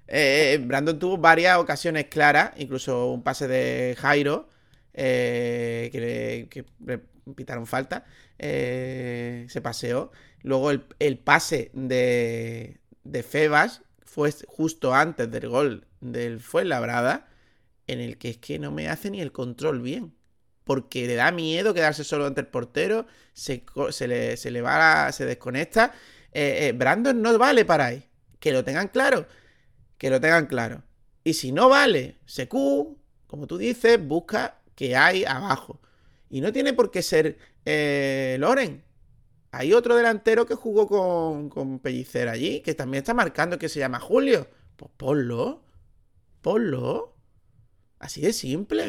[0.06, 4.50] Eh, Brandon tuvo varias ocasiones claras, incluso un pase de Jairo,
[4.94, 7.00] eh, que, le, que le
[7.34, 8.04] pitaron falta,
[8.38, 10.12] eh, se paseó.
[10.42, 13.82] Luego el, el pase de, de Febas
[14.14, 17.28] fue justo antes del gol del Fuenlabrada,
[17.88, 20.14] en el que es que no me hace ni el control bien
[20.64, 25.12] porque le da miedo quedarse solo ante el portero, se, se le, se le va,
[25.12, 25.94] se desconecta.
[26.32, 28.10] Eh, eh, Brandon no vale para ahí.
[28.40, 29.28] Que lo tengan claro.
[29.98, 30.84] Que lo tengan claro.
[31.24, 32.54] Y si no vale, SQ,
[33.28, 35.82] como tú dices, busca que hay abajo.
[36.30, 38.84] Y no tiene por qué ser eh, Loren.
[39.54, 43.80] Hay otro delantero que jugó con, con Pellicer allí, que también está marcando, que se
[43.80, 44.48] llama Julio.
[44.76, 45.64] Pues ponlo.
[46.42, 47.16] Ponlo.
[48.00, 48.84] Así de simple.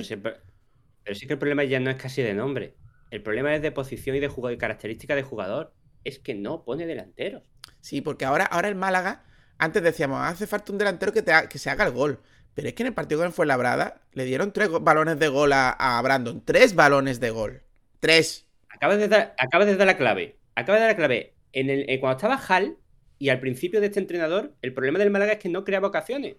[1.05, 2.77] Pero, sí que el problema ya no es casi de nombre.
[3.11, 5.75] El problema es de posición y de jugador y característica de jugador.
[6.03, 7.43] Es que no pone delanteros.
[7.81, 9.25] Sí, porque ahora, ahora el Málaga,
[9.59, 12.21] antes decíamos, hace falta un delantero que, te ha- que se haga el gol.
[12.55, 15.53] Pero es que en el partido con el Fuenlabrada le dieron tres balones de gol
[15.53, 16.43] a, a Brandon.
[16.45, 17.63] Tres balones de gol.
[18.01, 18.47] Tres.
[18.69, 20.39] Acabas de dar, acabas de dar la clave.
[20.55, 21.35] Acabas de dar la clave.
[21.53, 22.79] En el, en cuando estaba Hal
[23.19, 26.37] y al principio de este entrenador, el problema del Málaga es que no creaba ocasiones.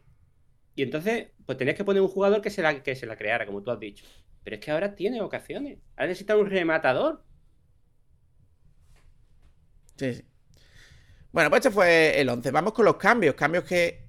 [0.75, 3.45] Y entonces, pues tenías que poner un jugador que se la, que se la creara,
[3.45, 4.05] como tú has dicho.
[4.43, 5.79] Pero es que ahora tiene ocasiones.
[5.95, 7.23] Ahora necesita un rematador.
[9.97, 10.25] Sí, sí.
[11.31, 12.51] Bueno, pues este fue el 11.
[12.51, 13.35] Vamos con los cambios.
[13.35, 14.07] Cambios que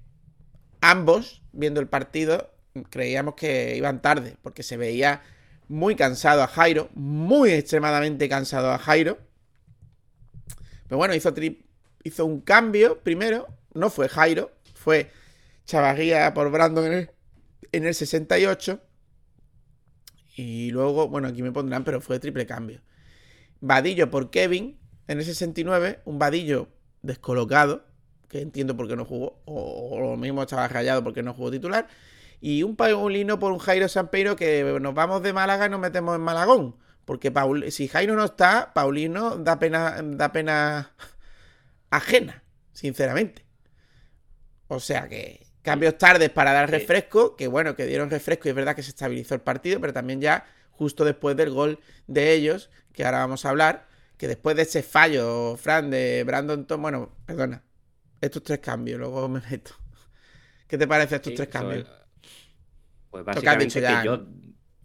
[0.81, 2.53] ambos, viendo el partido,
[2.89, 4.37] creíamos que iban tarde.
[4.41, 5.21] Porque se veía
[5.69, 6.89] muy cansado a Jairo.
[6.93, 9.17] Muy extremadamente cansado a Jairo.
[10.87, 13.47] Pero bueno, hizo, un cambio primero.
[13.73, 14.51] No fue Jairo.
[14.73, 15.11] Fue
[15.65, 17.09] Chavarría por Brandon en el,
[17.71, 18.79] en el 68.
[20.35, 22.81] Y luego, bueno, aquí me pondrán, pero fue triple cambio.
[23.59, 26.01] Vadillo por Kevin en el 69.
[26.05, 26.69] Un Vadillo
[27.01, 27.85] descolocado,
[28.29, 29.41] que entiendo por qué no jugó.
[29.45, 31.87] O, o lo mismo estaba rayado porque no jugó titular.
[32.39, 36.15] Y un Paulino por un Jairo Sampeiro que nos vamos de Málaga y nos metemos
[36.15, 36.75] en Malagón.
[37.07, 40.91] Porque Paul, si Jairo no está, Paulino da pena, da pena
[41.89, 42.43] ajena,
[42.73, 43.45] sinceramente.
[44.67, 48.55] O sea que cambios tardes para dar refresco, que bueno, que dieron refresco y es
[48.55, 52.69] verdad que se estabilizó el partido, pero también ya justo después del gol de ellos,
[52.93, 57.11] que ahora vamos a hablar, que después de ese fallo, Fran, de Brandon Tom, bueno,
[57.25, 57.63] perdona,
[58.21, 59.71] estos tres cambios, luego me meto.
[60.67, 61.87] ¿Qué te parece estos Sí, tres cambios?
[61.87, 62.07] es-
[63.09, 64.25] Pues básicamente que ya, yo,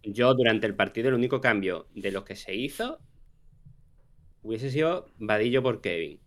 [0.03, 2.99] yo durante el partido el único cambio de los que se hizo
[4.43, 6.21] hubiese sido Vadillo por Kevin.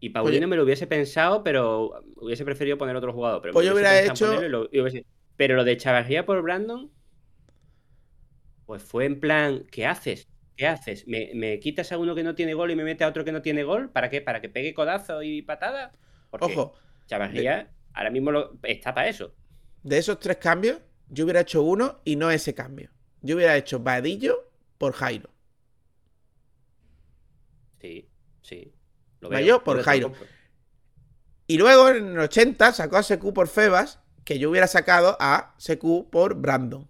[0.00, 3.42] Y Paulino Pues me lo hubiese pensado, pero hubiese preferido poner otro jugador.
[3.42, 5.04] Pero, Pues yo hubiera hecho- y lo- y hubiese-
[5.36, 6.90] pero lo de Chavarría por Brandon,
[8.66, 10.28] pues fue en plan, ¿qué haces?
[10.56, 11.06] ¿Qué haces?
[11.06, 13.32] ¿Me, me quitas a uno que no tiene gol y me metes a otro que
[13.32, 13.90] no tiene gol?
[13.90, 14.20] ¿Para qué?
[14.20, 15.92] ¿Para que pegue codazo y patada?
[16.30, 16.74] Porque Ojo,
[17.06, 19.34] Chavarría ahora mismo lo- está para eso.
[19.82, 22.90] de esos tres cambios, yo hubiera hecho uno y no ese cambio.
[23.22, 25.30] Yo hubiera hecho Vadillo por Jairo.
[27.80, 28.08] Sí,
[28.42, 28.72] sí.
[29.20, 30.12] Lo veo, por lo Jairo.
[31.48, 35.54] Y luego en el 80 sacó a Secu por Febas, que yo hubiera sacado a
[35.58, 36.88] Secu por Brandon.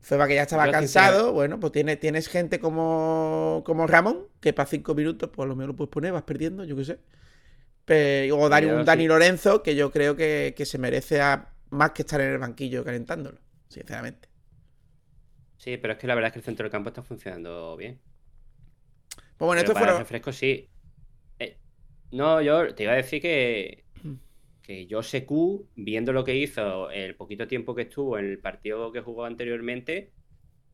[0.00, 4.52] Feba que ya estaba Yo, cansado, bueno, pues tienes, tienes gente como, como Ramón, que
[4.52, 6.98] para cinco minutos, pues a lo mejor lo puedes poner, vas perdiendo, yo qué sé.
[8.32, 9.08] O Dani, Yo un Dani sí.
[9.08, 12.84] Lorenzo, que yo creo que, que se merece a- más que estar en el banquillo
[12.84, 14.28] calentándolo, sinceramente.
[15.58, 18.02] Sí, pero es que la verdad es que el centro del campo está funcionando bien.
[19.36, 19.94] Pues bueno, Pero estos para fueron.
[19.94, 20.70] refrescos sí.
[21.38, 21.60] Eh,
[22.12, 23.86] no, yo te iba a decir que,
[24.62, 28.92] que yo Secu, viendo lo que hizo el poquito tiempo que estuvo en el partido
[28.92, 30.14] que jugó anteriormente,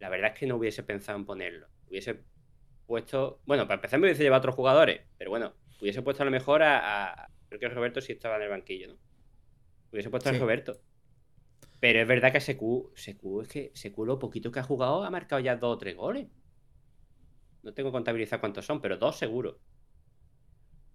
[0.00, 1.68] la verdad es que no hubiese pensado en ponerlo.
[1.86, 2.24] Hubiese
[2.86, 3.42] puesto.
[3.46, 6.32] Bueno, para empezar me hubiese llevado a otros jugadores, pero bueno, hubiese puesto a lo
[6.32, 7.12] mejor a.
[7.24, 8.98] a- creo que Roberto sí estaba en el banquillo, ¿no?
[9.92, 10.36] Hubiese puesto Sí.
[10.36, 10.80] a Roberto.
[11.80, 15.56] Pero es verdad que es que Secu lo poquito que ha jugado ha marcado ya
[15.56, 16.28] dos o tres goles.
[17.62, 19.58] No tengo contabilizado cuántos son, pero dos seguro.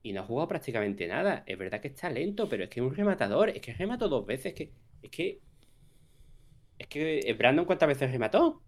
[0.04, 1.44] Y no ha jugado prácticamente nada.
[1.46, 3.50] Es verdad que está lento, pero es que es un rematador.
[3.50, 4.54] Es que remató dos veces.
[4.54, 5.42] Que, es que.
[6.80, 8.62] Es que eh, Brandon cuántas veces remató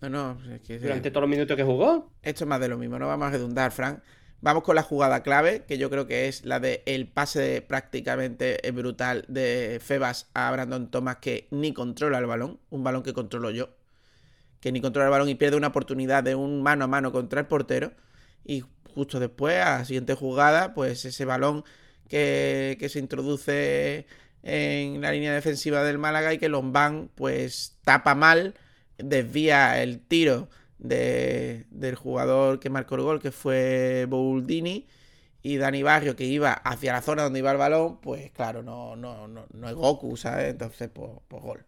[0.00, 2.12] No, no, es que- durante todos los minutos que jugó.
[2.22, 4.00] Esto es más de lo mismo, no vamos a redundar, Frank.
[4.44, 6.82] Vamos con la jugada clave, que yo creo que es la de
[7.14, 13.02] pase prácticamente brutal de Febas a Brandon Thomas, que ni controla el balón, un balón
[13.02, 13.70] que controlo yo,
[14.60, 17.40] que ni controla el balón y pierde una oportunidad de un mano a mano contra
[17.40, 17.92] el portero.
[18.44, 21.64] Y justo después, a la siguiente jugada, pues ese balón
[22.06, 24.06] que, que se introduce
[24.42, 28.56] en la línea defensiva del Málaga y que Lombán pues tapa mal,
[28.98, 30.50] desvía el tiro
[30.84, 34.86] de- del jugador que marcó el gol, que fue Bouldini,
[35.42, 38.96] y Dani Barrio, que iba hacia la zona donde iba el balón, pues claro, no,
[38.96, 40.50] no, no, no es Goku, ¿sabes?
[40.52, 41.66] Entonces, pues, pues gol.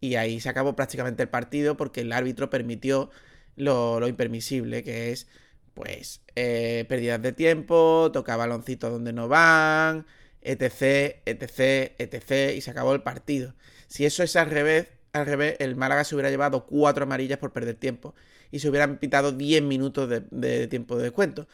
[0.00, 3.10] Y ahí se acabó prácticamente el partido porque el árbitro permitió
[3.56, 5.26] lo, lo impermisible, que es,
[5.74, 10.06] pues, eh, pérdidas de tiempo, toca baloncitos donde no van,
[10.42, 13.54] etc, etc, etc, y se acabó el partido.
[13.88, 17.52] Si eso es al revés, al revés, el Málaga se hubiera llevado cuatro amarillas por
[17.52, 18.14] perder tiempo
[18.50, 21.48] y se hubieran pitado 10 minutos de, de tiempo de descuento.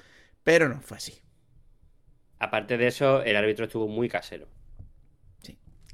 [0.44, 1.22] Pero no fue así.
[2.38, 4.46] Aparte de eso, el árbitro estuvo muy casero.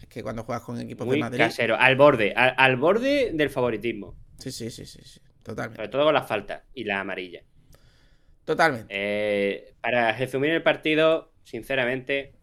[0.00, 1.36] Es que cuando juegas con equipos Muy de Madrid.
[1.36, 1.76] casero.
[1.78, 2.32] Al borde.
[2.34, 4.16] Al, al borde del favoritismo.
[4.38, 5.20] Sí, sí, sí, sí, sí.
[5.42, 5.82] Totalmente.
[5.82, 7.42] Sobre todo con las faltas y la amarilla.
[8.44, 8.92] Totalmente.
[8.92, 12.36] Eh, para resumir el partido, sinceramente,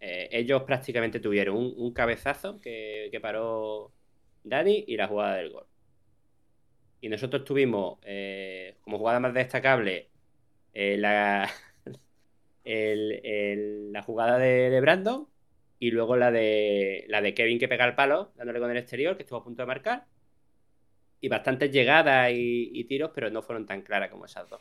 [0.00, 3.94] eh, ellos prácticamente tuvieron un, un cabezazo que, que paró
[4.44, 5.66] Dani y la jugada del gol.
[7.00, 10.08] Y nosotros tuvimos eh, como jugada más destacable
[10.72, 11.50] eh, la,
[12.64, 15.28] la jugada de, de Brandon
[15.78, 19.16] y luego la de, la de Kevin que pega el palo dándole con el exterior,
[19.16, 20.06] que estuvo a punto de marcar.
[21.20, 24.60] Y bastantes llegadas y, y tiros, pero no fueron tan claras como esas dos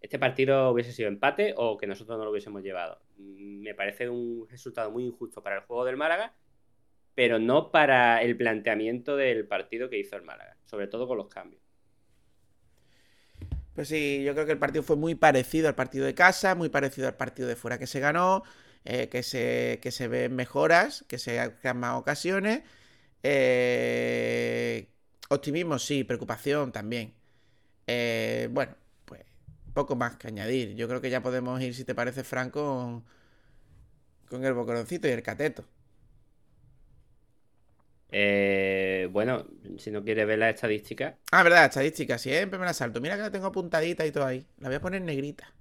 [0.00, 3.00] este partido hubiese sido empate o que nosotros no lo hubiésemos llevado.
[3.16, 6.34] Me parece un resultado muy injusto para el juego del Málaga,
[7.16, 11.28] pero no para el planteamiento del partido que hizo el Málaga, sobre todo con los
[11.28, 11.62] cambios.
[13.74, 16.70] Pues sí, yo creo que el partido fue muy parecido al partido de casa, muy
[16.70, 18.42] parecido al partido de fuera que se ganó,
[18.84, 22.62] eh, que, se, que se ven mejoras, que se crean más ocasiones.
[23.22, 24.88] Eh,
[25.30, 27.14] optimismo, sí, preocupación también.
[27.86, 28.76] Eh, bueno,
[29.06, 29.22] pues
[29.74, 30.74] poco más que añadir.
[30.76, 33.04] Yo creo que ya podemos ir, si te parece, Franco, con,
[34.28, 35.64] con el bocoroncito y el cateto.
[38.10, 39.46] Eh, bueno,
[39.78, 43.00] si no quieres ver la estadística, Ah, verdad, estadística, siempre me la salto.
[43.00, 44.46] Mira que la tengo apuntadita y todo ahí.
[44.58, 45.52] La voy a poner negrita.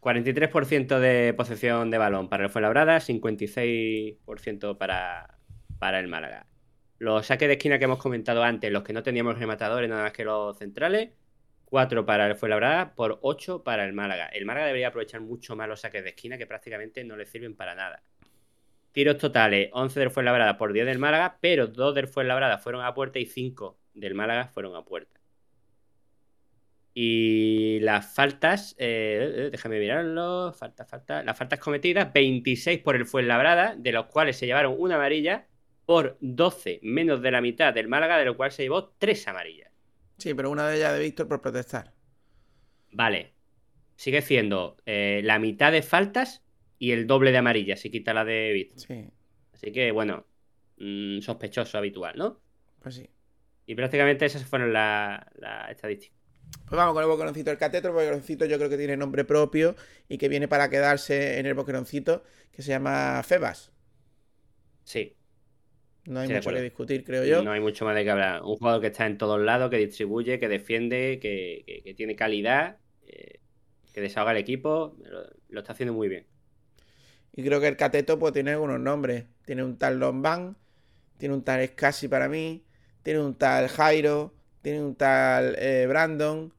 [0.00, 5.38] 43% de posesión de balón para el Fuenlabrada, 56% para,
[5.78, 6.46] para el Málaga.
[6.98, 10.12] Los saques de esquina que hemos comentado antes, los que no teníamos rematadores nada más
[10.12, 11.10] que los centrales,
[11.66, 14.26] 4 para el Fuenlabrada por 8 para el Málaga.
[14.28, 17.54] El Málaga debería aprovechar mucho más los saques de esquina que prácticamente no le sirven
[17.54, 18.02] para nada.
[18.92, 22.94] Tiros totales, 11 del Fuenlabrada por 10 del Málaga, pero 2 del Fuenlabrada fueron a
[22.94, 25.20] puerta y 5 del Málaga fueron a puerta.
[26.92, 31.22] Y las faltas, eh, eh, déjame mirarlo, falta, falta.
[31.22, 35.46] Las faltas cometidas, 26 por el Fuenlabrada, de los cuales se llevaron una amarilla,
[35.86, 39.72] por 12 menos de la mitad del Málaga, de lo cual se llevó 3 amarillas.
[40.18, 41.92] Sí, pero una de ellas de Víctor por protestar.
[42.92, 43.32] vale,
[43.96, 46.42] sigue siendo eh, la mitad de faltas
[46.80, 48.74] y el doble de amarillas si quita la de Bit.
[48.76, 49.10] Sí,
[49.54, 50.26] Así que, bueno,
[50.78, 52.42] mm, sospechoso habitual, ¿no?
[52.80, 53.08] pues sí.
[53.66, 56.18] Y prácticamente esas fueron las la estadísticas.
[56.66, 57.88] Pues vamos con el boqueroncito del cateto.
[57.88, 59.76] El boqueroncito yo creo que tiene nombre propio
[60.08, 63.72] y que viene para quedarse en el boqueroncito, que se llama Febas.
[64.84, 65.16] Sí,
[66.04, 67.42] No hay Sí, mucho que discutir, creo yo.
[67.42, 68.42] no hay mucho más de que hablar.
[68.42, 72.16] Un jugador que está en todos lados, que distribuye, que defiende, que, que- que tiene
[72.16, 73.40] calidad, eh,
[73.92, 76.26] que desahoga el equipo, lo, lo está haciendo muy bien.
[77.32, 79.24] Y creo que el cateto pues tiene algunos nombres.
[79.44, 80.56] Tiene un tal Lombán,
[81.18, 82.64] tiene un tal Scassi para mí,
[83.02, 86.52] tiene un tal Jairo, tiene un tal eh, Brandon.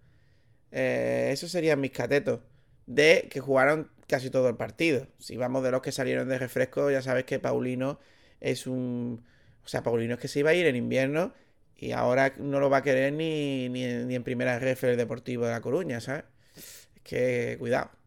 [0.71, 2.41] Eh, esos serían mis catetos.
[2.86, 5.07] De que jugaron casi todo el partido.
[5.19, 7.99] Si vamos de los que salieron de refresco, ya sabes que Paulino
[8.39, 9.23] es un...
[9.63, 11.34] O sea, Paulino es que se iba a ir en invierno
[11.77, 15.45] y ahora no lo va a querer ni, ni, ni en primera ref el Deportivo
[15.45, 16.25] de La Coruña, ¿sabes?
[16.55, 18.00] Es que cuidado.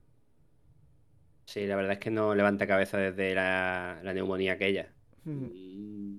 [1.47, 4.93] Sí, la verdad es que no levanta cabeza desde la, la neumonía aquella.
[5.27, 5.55] Ujú.
[5.63, 6.19] Mm,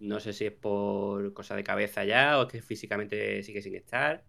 [0.00, 4.24] No sé si es por cosa de cabeza ya o que físicamente sigue sin estar.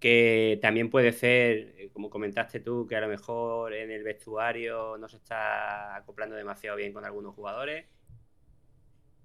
[0.00, 4.98] Que también puede ser, eh, como comentaste tú, que a lo mejor en el vestuario
[4.98, 7.86] no se está acoplando demasiado bien con algunos jugadores.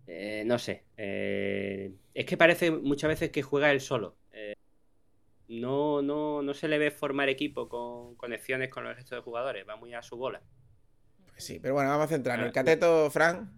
[0.08, 0.86] Eh, no sé.
[0.98, 4.18] eh, es que parece muchas veces que juega él solo.
[5.50, 9.68] No, no, no se le ve formar equipo con conexiones con el resto de jugadores.
[9.68, 10.42] Va muy a su bola.
[11.26, 12.48] Pues sí, pero bueno, vamos a centrarnos.
[12.48, 13.52] El cateto, Fran.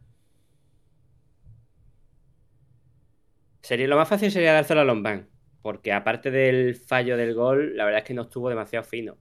[3.61, 5.29] Sería, lo más fácil sería dárselo a Lombán,
[5.61, 9.17] porque aparte del fallo del gol, la verdad es que no estuvo demasiado fino.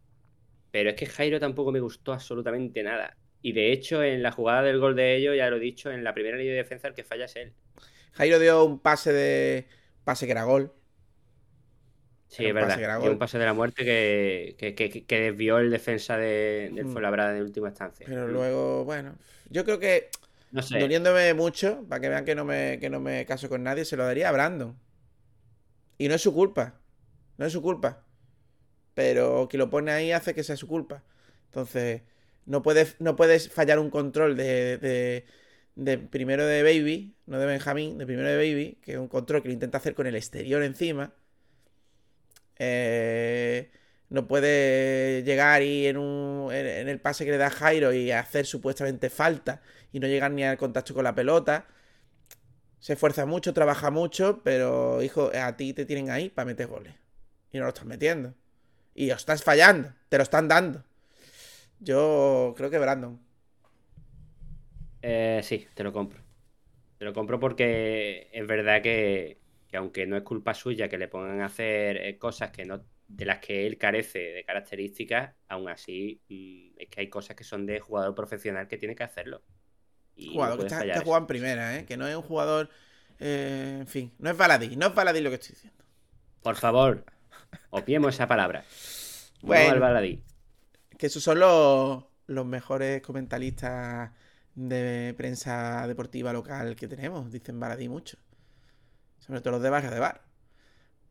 [0.71, 3.17] Pero es que Jairo tampoco me gustó absolutamente nada.
[3.43, 6.05] Y de hecho, en la jugada del gol de ellos, ya lo he dicho, en
[6.05, 7.53] la primera línea de defensa el que falla es él.
[8.13, 9.67] Jairo dio un pase de.
[10.05, 10.73] pase que era gol.
[12.31, 13.01] Sí, es verdad.
[13.03, 16.87] que un pase de la muerte que, que, que- que desvió el defensa de, del
[16.87, 16.93] Mm.
[16.93, 18.07] Fuenlabrada en última instancia.
[18.09, 18.31] Pero Mm.
[18.33, 19.17] luego, bueno.
[19.51, 20.11] Yo creo que,
[20.53, 20.79] No sé.
[20.79, 23.97] doliéndome mucho, para que vean que no, me, que no me caso con nadie, se
[23.97, 24.79] lo daría a Brandon.
[25.99, 26.81] Y no es su culpa.
[27.37, 28.05] No es su culpa.
[28.95, 31.03] Pero quien lo pone ahí hace que sea su culpa.
[31.47, 32.03] Entonces,
[32.47, 35.25] no puedes, no puedes fallar un control de, de-
[35.75, 39.43] de primero de Baby, no de Benjamín, de primero de Baby, que es un control
[39.43, 41.13] que lo intenta hacer con el exterior encima.
[42.63, 43.71] Eh,
[44.11, 48.45] no puede llegar y en, un, en, el pase que le da Jairo y hacer
[48.45, 51.67] supuestamente falta y no llegar ni al contacto con la pelota.
[52.79, 56.95] Se esfuerza mucho, trabaja mucho, pero hijo, a ti te tienen ahí para meter goles.
[57.51, 58.35] Y no lo estás metiendo.
[58.95, 60.85] Y lo estás fallando, te lo están dando.
[61.79, 63.19] Yo creo que Brandon.
[65.01, 66.21] Eh, sí, te lo compro.
[66.99, 69.39] Te lo compro porque es verdad que,
[69.71, 72.85] que aunque no es culpa suya que le pongan a hacer eh, cosas que no,
[73.07, 77.45] de las que él carece de características, aún así mm, es que hay cosas que
[77.45, 79.43] son de jugador profesional que tiene que hacerlo.
[80.17, 81.85] Y no Jugador que está, está jugando en primera, ¿eh?
[81.87, 82.69] Que no es un jugador.
[83.21, 85.85] eh, en fin, no es baladí, no es baladí lo que estoy diciendo.
[86.43, 87.05] Por favor,
[87.71, 88.65] obviemos esa palabra.
[89.43, 89.69] Bueno.
[89.69, 90.23] No al baladí.
[90.99, 94.11] Que esos son los, los mejores comentaristas
[94.55, 97.31] de prensa deportiva local que tenemos.
[97.31, 98.19] Dicen baladí mucho.
[99.31, 100.23] Sobre todo los de Barrio de Bar.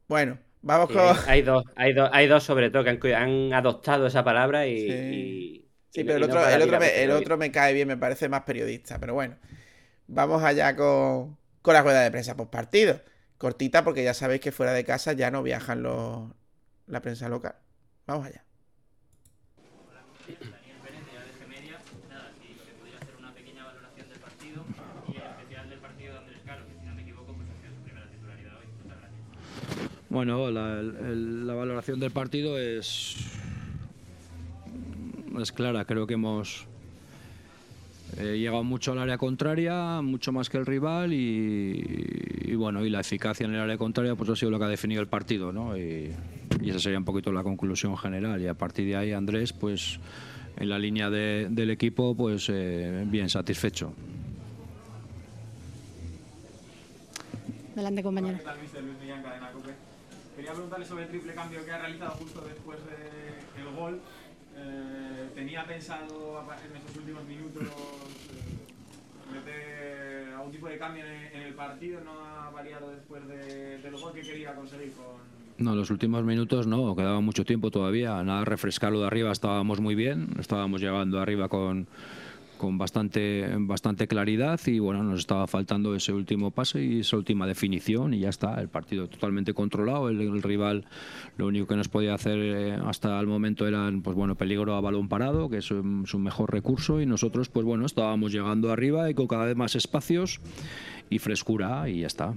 [0.07, 1.17] Bueno, vamos Sí, con.
[1.25, 4.73] hay, dos, hay, dos, hay dos sobre todo que han, adoptado esa palabra y...
[4.75, 4.93] Sí.
[5.09, 7.73] y- Sí, y no- pero el y otro, el otro, me, el otro me cae
[7.73, 8.99] bien, me parece más periodista.
[8.99, 9.37] Pero bueno,
[10.07, 13.01] vamos allá con, con la rueda de prensa post partido.
[13.37, 16.31] Cortita porque ya sabéis que fuera de casa ya no viajan los,
[16.87, 17.55] la prensa local.
[18.07, 18.45] Vamos allá.
[30.09, 33.15] Bueno, la, el- la valoración del partido es,
[35.39, 35.85] es clara.
[35.85, 36.65] Creo que hemos
[38.17, 42.89] eh, llegado mucho al área contraria, mucho más que el rival y, y bueno, y
[42.89, 45.51] la eficacia en el área contraria pues ha sido lo que ha definido el partido,
[45.53, 45.77] ¿no?
[45.77, 46.11] Y,
[46.61, 48.41] y esa sería un poquito la conclusión general.
[48.41, 49.99] Y a partir de ahí, Andrés, pues
[50.57, 53.93] en la línea de- del equipo, pues eh, bien satisfecho.
[57.75, 58.37] Adelante, compañero.
[58.39, 59.69] ¿Qué tal, Luis Millán, Cadena Cope?
[60.39, 63.99] Quería preguntarle sobre el triple cambio que ha realizado justo después del gol.
[64.55, 71.53] Eh, ¿Tenía pensado en estos últimos minutos eh, meter algún tipo de cambio en, el
[71.55, 71.99] partido?
[72.05, 75.17] ¿No ha variado después de- del gol que quería conseguir con,
[75.57, 78.23] No, los últimos minutos no, quedaba mucho tiempo todavía.
[78.23, 81.85] Nada, refrescarlo de arriba estábamos muy bien, estábamos llegando arriba con,
[82.59, 87.47] con bastante, bastante claridad y bueno, nos estaba faltando ese último pase y esa última
[87.47, 90.85] definición y ya está, el partido totalmente controlado, el, el rival
[91.37, 94.81] lo único que nos podía hacer eh, hasta el momento era pues bueno, peligro a
[94.81, 99.09] balón parado, que es un- su mejor recurso y nosotros pues bueno, estábamos llegando arriba
[99.09, 100.39] y con cada vez más espacios
[101.09, 102.35] y frescura y ya está.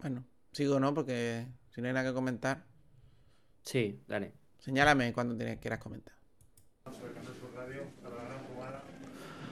[0.00, 0.94] Bueno, sigo, ¿no?
[0.94, 2.64] Porque si no hay nada que comentar,
[3.64, 4.32] Sí, dale.
[4.58, 6.14] Señálame cuando tienes- quieras comentar.
[6.84, 8.82] sobre Canal Sur Radio, para la gran jugada.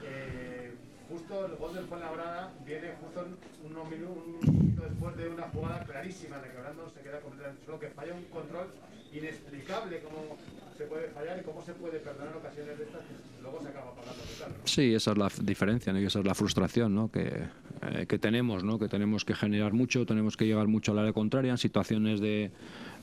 [0.04, 0.72] Eh,
[1.10, 3.26] justo el gol del Fuenlabrada viene justo
[3.62, 7.20] unos minutos un poquito después de una jugada clarísima en la que Brandon se queda
[7.20, 8.68] completamente solo, que falla un control
[9.12, 10.36] inexplicable cómo
[10.78, 13.94] se puede fallar y cómo se puede perdonar ocasiones de estas que luego se acaba
[13.94, 14.22] pagando.
[14.64, 16.00] Sí, esa es la diferencia, ¿no?
[16.00, 17.10] y esa es la frustración ¿no?
[17.10, 17.44] que,
[17.82, 18.78] eh, que tenemos, ¿no?
[18.78, 22.50] que tenemos que generar mucho, tenemos que llegar mucho al área contraria en situaciones de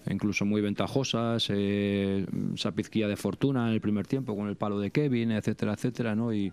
[0.09, 5.31] incluso muy ventajosas, eh, de fortuna en el primer tiempo con el palo de Kevin,
[5.31, 6.33] etcétera, etcétera, ¿no?
[6.33, 6.51] y,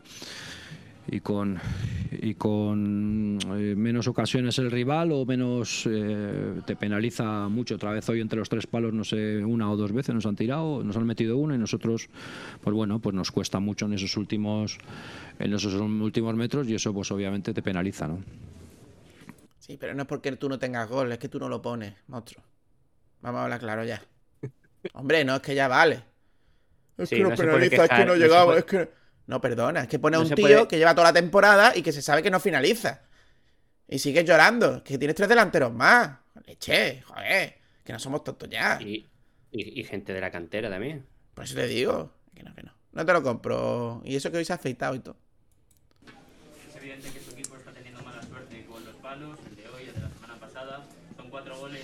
[1.08, 1.58] y con
[2.12, 8.08] y con eh, menos ocasiones el rival o menos eh, te penaliza mucho otra vez
[8.08, 10.96] hoy entre los tres palos no sé una o dos veces nos han tirado nos
[10.96, 12.08] han metido uno y nosotros
[12.60, 14.78] pues bueno pues nos cuesta mucho en esos últimos
[15.38, 18.18] en esos últimos metros y eso pues obviamente te penaliza no
[19.58, 21.94] Sí, pero no es porque tú no tengas gol, es que tú no lo pones,
[22.08, 22.42] monstruo.
[23.20, 24.02] Vamos a hablar claro ya.
[24.94, 26.02] Hombre, no, es que ya vale.
[26.98, 28.90] Es Sí, que nos no penaliza, es que no llegamos, puede- es que...
[29.26, 31.72] No, perdona, es que pone a No un tío puede- que lleva toda la temporada
[31.76, 33.02] y que se sabe que no finaliza.
[33.88, 36.18] Y sigues llorando, que tienes tres delanteros más.
[36.46, 38.78] Leche, joder, que no somos tontos ya.
[38.80, 39.08] Y,
[39.52, 41.06] y- y gente de la cantera también.
[41.34, 42.72] Por eso te digo, que no, que no.
[42.92, 44.02] No te lo compro.
[44.04, 45.16] Y eso que hoy se ha afeitado y todo.
[46.68, 49.82] Es evidente que su equipo está teniendo mala suerte con los palos, el de hoy,
[49.84, 50.84] el de la semana pasada.
[51.16, 51.82] Son cuatro goles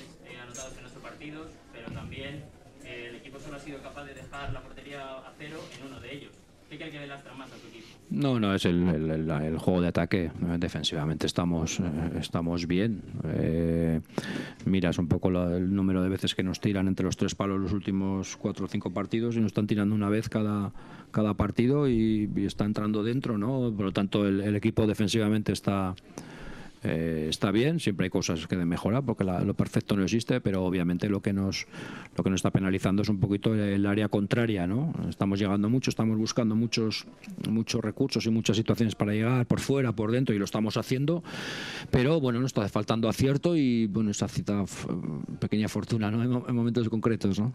[1.26, 2.42] partidos, pero también
[2.84, 6.14] el equipo solo ha sido capaz de dejar la portería a cero en uno de
[6.14, 6.30] ellos.
[6.70, 7.86] ¿Qué cree que le lastra más a su equipo?
[8.10, 10.30] No, no, es el, el- el- el juego de ataque.
[10.58, 11.82] Defensivamente estamos, eh,
[12.20, 13.02] estamos bien.
[13.24, 14.00] Eh,
[14.64, 17.60] miras un poco la- el número de veces que nos tiran entre los tres palos
[17.60, 20.72] los últimos cuatro o cinco partidos y nos están tirando una vez cada,
[21.12, 23.72] cada partido y, y está entrando dentro, ¿no?
[23.76, 25.94] Por lo tanto, el equipo defensivamente está,
[26.86, 30.40] eh, está bien, siempre hay cosas que de mejorar porque la- lo perfecto no existe,
[30.40, 31.66] pero obviamente lo que nos
[32.16, 34.92] lo que nos está penalizando es un poquito el área contraria, ¿no?
[35.08, 37.06] Estamos llegando mucho, estamos buscando muchos
[37.48, 41.22] muchos recursos y muchas situaciones para llegar por fuera, por dentro y lo estamos haciendo,
[41.90, 44.64] pero bueno, nos está faltando acierto y bueno, esa cita
[45.40, 46.22] pequeña fortuna, ¿no?
[46.22, 47.52] En, mo- en momentos concretos, ¿no?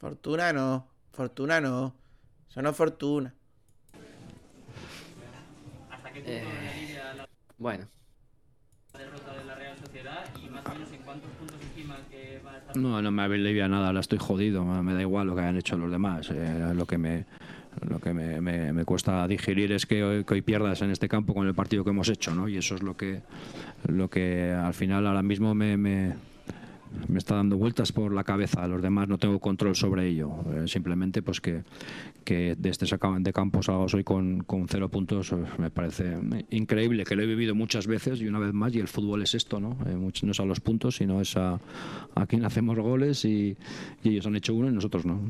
[0.00, 1.94] Fortuna no, fortuna no.
[2.50, 3.34] Eso no es fortuna.
[5.90, 6.83] ¿Hasta qué punto Eh.
[7.58, 7.86] Bueno,
[8.98, 12.52] derrota de la Real Sociedad y más o menos en cuántos puntos estima que va
[12.52, 12.76] a estar?
[12.76, 15.76] No, no me alivia nada, ahora estoy jodido, me da igual lo que hayan hecho
[15.76, 16.28] los demás.
[16.30, 17.24] eh, lo que me
[17.88, 21.08] lo que me, me- me cuesta digerir es que hoy, que hoy pierdas en este
[21.08, 22.48] campo con el partido que hemos hecho, ¿no?
[22.48, 23.22] Y eso es lo que
[23.88, 26.14] lo que al final ahora mismo me, me,
[27.08, 28.66] me está dando vueltas por la cabeza.
[28.68, 30.30] Los demás no tengo control sobre ello.
[30.54, 31.62] Eh, simplemente pues que,
[32.24, 36.16] que de este saca- de campo salgamos hoy con, con cero puntos eh, me parece
[36.50, 39.34] increíble, que lo he vivido muchas veces y una vez más, y el fútbol es
[39.34, 39.76] esto, ¿no?
[39.86, 41.60] Eh, no es a los puntos, sino es a,
[42.14, 43.56] a quien hacemos goles y,
[44.02, 45.20] y ellos han hecho uno y nosotros no.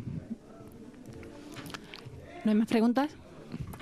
[2.44, 3.10] ¿No hay más preguntas?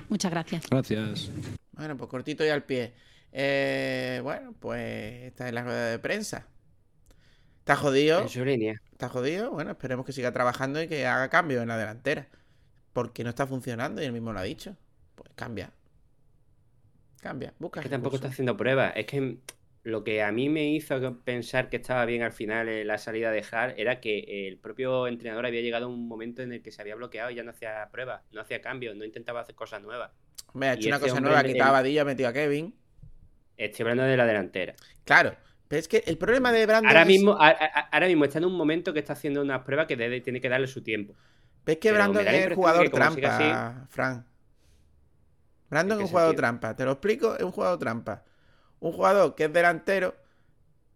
[0.08, 0.68] Muchas gracias.
[0.70, 1.30] Gracias.
[1.76, 2.92] Bueno, pues cortito y al pie.
[3.32, 6.46] Eh, bueno, pues esta es la rueda de prensa.
[7.62, 8.20] ¿Está jodido?
[8.22, 8.82] en su línea.
[8.90, 9.52] ¿Está jodido?
[9.52, 12.26] Bueno, esperemos que siga trabajando y que haga cambios en la delantera.
[12.92, 14.76] Porque no está funcionando y él mismo lo ha dicho.
[15.14, 15.70] Pues cambia.
[17.20, 17.78] Cambia, busca.
[17.78, 18.94] Es que tampoco está haciendo pruebas.
[18.96, 19.38] Es que
[19.84, 23.30] lo que a mí me hizo pensar que estaba bien al final en la salida
[23.30, 26.72] de Hart era que el propio entrenador había llegado a un momento en el que
[26.72, 29.80] se había bloqueado y ya no hacía pruebas, no hacía cambios, no intentaba hacer cosas
[29.82, 30.10] nuevas.
[30.52, 32.74] Hombre, ha y hecho una este cosa nueva, quitado a ha metido a Kevin.
[33.56, 34.74] Estoy hablando de la delantera.
[35.04, 35.36] Claro,
[35.72, 38.38] pero es que el problema de Brandon Ahora es- mismo, a- a- ahora mismo está
[38.38, 41.14] en un momento que está haciendo unas pruebas que debe- tiene que darle su tiempo.
[41.64, 44.26] ¿Ves que Pero Brandon es el jugador trampa, Fran?
[45.70, 46.42] Brandon ¿En es un jugador sentido?
[46.42, 46.76] trampa.
[46.76, 48.22] Te lo explico, es un jugador trampa.
[48.80, 50.14] Un jugador que es delantero,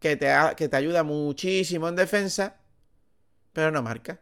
[0.00, 2.56] que te, ha- que te ayuda muchísimo en defensa,
[3.54, 4.20] pero no marca.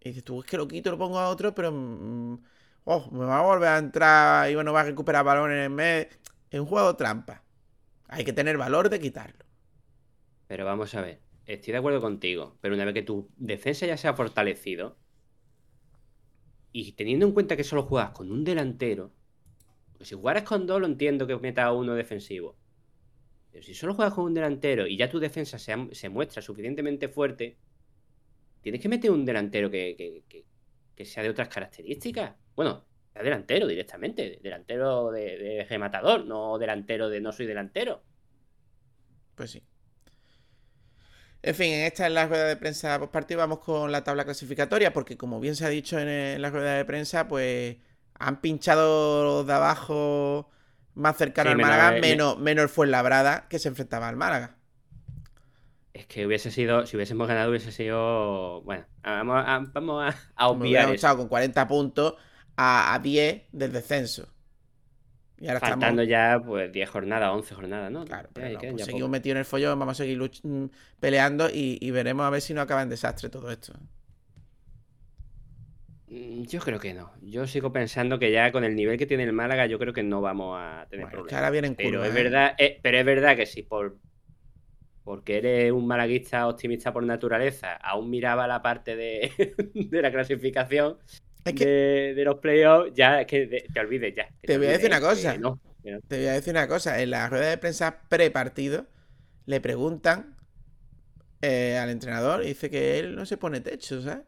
[0.00, 1.70] Y dices, tú es que lo quito, lo pongo a otro, pero...
[1.72, 2.38] mm,
[2.84, 5.70] oh, me va a volver a entrar y bueno, va a recuperar balones en el
[5.70, 6.08] medio.
[6.50, 7.42] Es un jugador trampa.
[8.08, 9.44] Hay que tener valor de quitarlo.
[10.48, 13.96] Pero vamos a ver, estoy de acuerdo contigo, pero una vez que tu defensa ya
[13.96, 14.98] se ha fortalecido
[16.72, 19.12] y teniendo en cuenta que solo juegas con un delantero,
[19.92, 22.58] porque si jugaras con dos lo entiendo que meta uno defensivo,
[23.50, 27.58] pero si solo juegas con un delantero y ya tu defensa se muestra suficientemente fuerte,
[28.60, 30.46] tienes que meter un delantero que, que- que-
[30.94, 32.36] que sea de otras características.
[32.56, 38.04] Bueno, sea delantero directamente, delantero de, de rematador, no delantero de no soy delantero.
[39.34, 39.62] Pues sí.
[41.42, 43.38] En fin, en esta es la rueda de prensa partido.
[43.38, 46.74] Vamos con la tabla clasificatoria, porque como bien se ha dicho en, en la rueda
[46.74, 47.76] de prensa, pues
[48.18, 50.50] han pinchado los de abajo
[50.94, 54.56] más cercano Sí, al Málaga, me- menos, menos Fuenlabrada, que se enfrentaba al Málaga.
[55.92, 58.62] Es que hubiese sido, si hubiésemos ganado, hubiese sido.
[58.62, 61.16] Bueno, vamos a, vamos a, a obviar eso.
[61.16, 62.14] con 40 puntos
[62.56, 64.32] a, a 10 del descenso.
[65.40, 66.04] Y ahora Faltando estamos.
[66.04, 68.04] ya, pues, 10 jornadas, 11 jornadas, ¿no?
[68.04, 70.40] Claro, pero no, quedan pues ya seguimos metidos en el follón, vamos a seguir luch-
[70.42, 70.66] mm,
[70.98, 73.74] peleando y, y veremos a ver si no acaba en desastre todo esto.
[76.06, 77.12] Mm, Yo creo que no.
[77.20, 80.02] Yo sigo pensando que ya con el nivel que tiene el Málaga, yo creo que
[80.02, 81.34] no vamos a tener Bueno, que problemas.
[81.34, 82.14] ahora vienen Pero curvas, es ¿eh?
[82.14, 83.98] verdad, eh, pero es verdad que si por
[85.02, 89.32] porque eres un malaguista optimista por naturaleza, aún miraba la parte de,
[89.74, 90.98] de la clasificación
[91.44, 94.28] Es que de, de los playoffs, ya es que de- te olvides ya.
[94.42, 95.36] Te voy a decir una cosa.
[95.38, 97.00] no, te voy a decir una cosa.
[97.00, 98.86] En la rueda de prensa pre-partido
[99.46, 100.36] le preguntan
[101.40, 104.24] eh, al entrenador y dice que él no se pone techo, ¿sabes?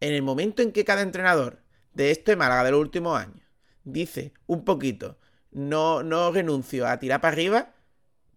[0.00, 1.62] En el momento en que cada entrenador
[1.94, 3.40] de este Málaga de los últimos años
[3.84, 5.18] dice un poquito,
[5.52, 7.72] no, no renuncio a tirar para arriba,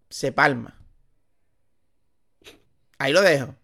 [0.08, 0.78] se palma.
[2.98, 3.54] Ahí lo dejo.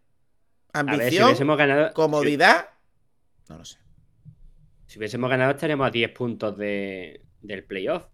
[0.74, 2.70] A ver, si Ambición, ganado, comodidad,
[3.52, 3.78] no lo sé.
[4.86, 8.04] si hubiésemos ganado estaríamos a 10 puntos de, del playoff.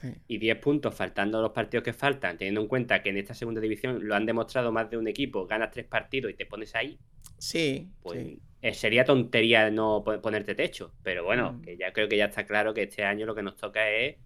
[0.00, 0.12] Sí.
[0.26, 3.60] y 10 puntos faltando los partidos que faltan, teniendo en cuenta que en esta segunda
[3.60, 6.98] división lo han demostrado más de un equipo, ganas tres partidos y te pones ahí,
[7.38, 8.38] Sí, pues sí.
[8.60, 10.92] eh, sería tontería no po- ponerte techo.
[11.02, 11.62] Pero bueno, Mm.
[11.62, 14.16] que ya creo que ya está claro que este año lo que nos toca es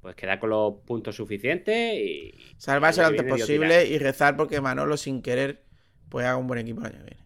[0.00, 4.96] pues quedar con los puntos suficientes y Salvarse lo antes posible y rezar porque Manolo
[4.96, 5.64] sin querer
[6.08, 7.23] pues haga un buen equipo el año que viene.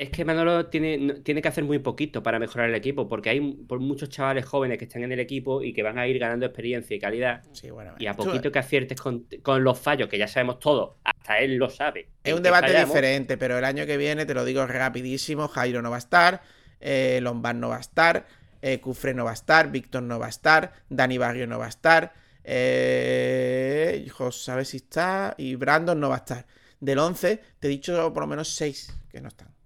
[0.00, 3.38] Es que Manolo tiene, tiene que hacer muy poquito para mejorar el equipo, porque hay
[3.38, 6.46] por muchos chavales jóvenes que están en el equipo y que van a ir ganando
[6.46, 7.42] experiencia y calidad.
[7.52, 10.92] Sí, bueno, Y a poquito que aciertes con, con los fallos, que ya sabemos todos,
[11.04, 12.08] hasta él lo sabe.
[12.24, 15.82] es un debate fallamos, diferente, pero el año que viene, te lo digo rapidísimo, Jairo
[15.82, 16.40] no va a estar,
[16.80, 18.26] eh, Lombard no va a estar,
[18.62, 21.66] eh, Cufré no va a estar, Víctor no va a estar, Dani Barrio no va
[21.66, 26.46] a estar, eh, José a ver si está, y Brandon no va a estar.
[26.80, 29.59] Del 11, te he dicho por lo menos 6 que no están.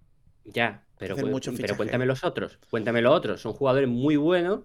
[0.45, 2.59] Ya, pero, Hacen cu- mucho pero cuéntame los otros.
[2.71, 3.41] Cuéntame los otros.
[3.41, 4.61] Son jugadores muy buenos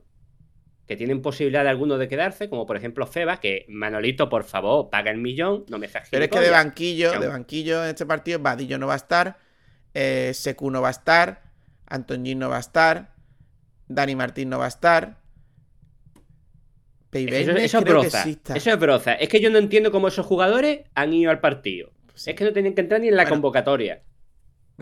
[0.88, 4.90] que tienen posibilidad de alguno de quedarse, como por ejemplo Febas, que Manolito, por favor,
[4.90, 8.06] paga el millón, no me seas Pero es que de banquillo, de banquillo en este
[8.08, 9.38] partido, Vadillo no va a estar,
[9.94, 11.44] eh, Secu no va a estar,
[11.86, 13.14] Antoñín no va a estar,
[13.88, 15.20] Dani Martín no va a estar.
[17.12, 18.26] Es que Eso, eso es creo broza.
[18.56, 19.14] Eso es broza.
[19.14, 21.92] Es que yo no entiendo cómo esos jugadores han ido al partido.
[22.14, 22.32] Sí.
[22.32, 23.36] Es que no tenían que entrar ni en la Bueno.
[23.38, 24.02] convocatoria.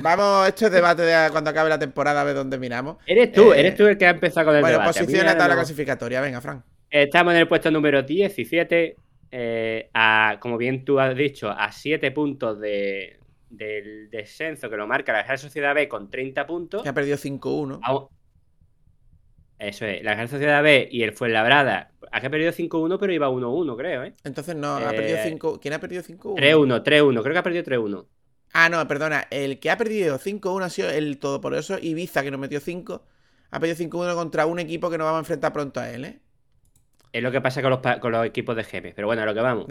[0.02, 2.98] Vamos, esto es debate de cuando acabe la temporada, a ver dónde miramos.
[3.06, 5.00] Eres tú, Eh, eres tú el que ha empezado con el Bueno, debate.
[5.00, 6.22] Mí posición en la tabla clasificatoria.
[6.22, 6.64] Venga, Fran.
[6.90, 8.96] Estamos en el puesto número 17,
[9.32, 13.20] eh, a, como bien tú has dicho, a 7 puntos de,
[13.50, 16.84] del descenso que lo marca la Real Sociedad B con 30 puntos.
[16.84, 17.80] Que ha perdido 5-1.
[17.84, 18.08] Aún-
[19.60, 21.92] Eso es, la Real Sociedad B y el Fuenlabrada.
[22.12, 24.14] Aquí ha perdido 5-1, pero iba 1-1, creo, ¿eh?
[24.24, 25.60] Entonces no, ha perdido eh, 5.
[25.60, 26.36] ¿Quién ha perdido 5-1?
[26.36, 28.06] 3-1, 3-1, creo que ha perdido 3-1.
[28.54, 29.28] Ah, no, perdona.
[29.30, 33.06] El que ha perdido 5-1 ha sido el todopoderoso Ibiza, que nos metió 5.
[33.52, 36.20] Ha perdido 5-1 contra un equipo que nos vamos a enfrentar pronto a él, ¿eh?
[37.14, 38.94] Es lo que pasa con los, con los equipos de GM.
[38.96, 39.68] Pero bueno, a lo que vamos.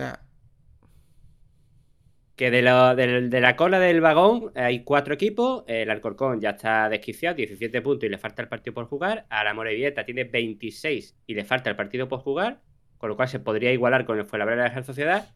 [2.36, 5.64] Que de, lo- de la cola del vagón hay cuatro equipos.
[5.66, 9.26] El Alcorcón ya está desquiciado, 17 puntos y le falta el partido por jugar.
[9.30, 12.62] A la Morevieta tiene 26 y le falta el partido por jugar.
[12.98, 15.34] Con lo cual se podría igualar con el Fuenlabrada y la Real Sociedad,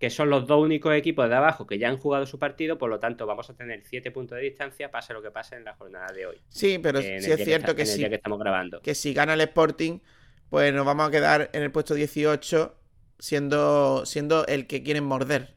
[0.00, 2.78] que son los dos únicos equipos de abajo que ya han jugado su partido.
[2.78, 5.64] Por lo tanto, vamos a tener 7 puntos de distancia, pase lo que pase en
[5.64, 6.36] la jornada de hoy.
[6.48, 8.08] Sí, pero sí es cierto está- que sí.
[8.08, 8.80] que estamos grabando.
[8.80, 10.00] que si gana el Sporting,
[10.48, 12.76] pues nos vamos a quedar en el puesto 18
[13.18, 15.54] siendo, siendo el que quieren morder.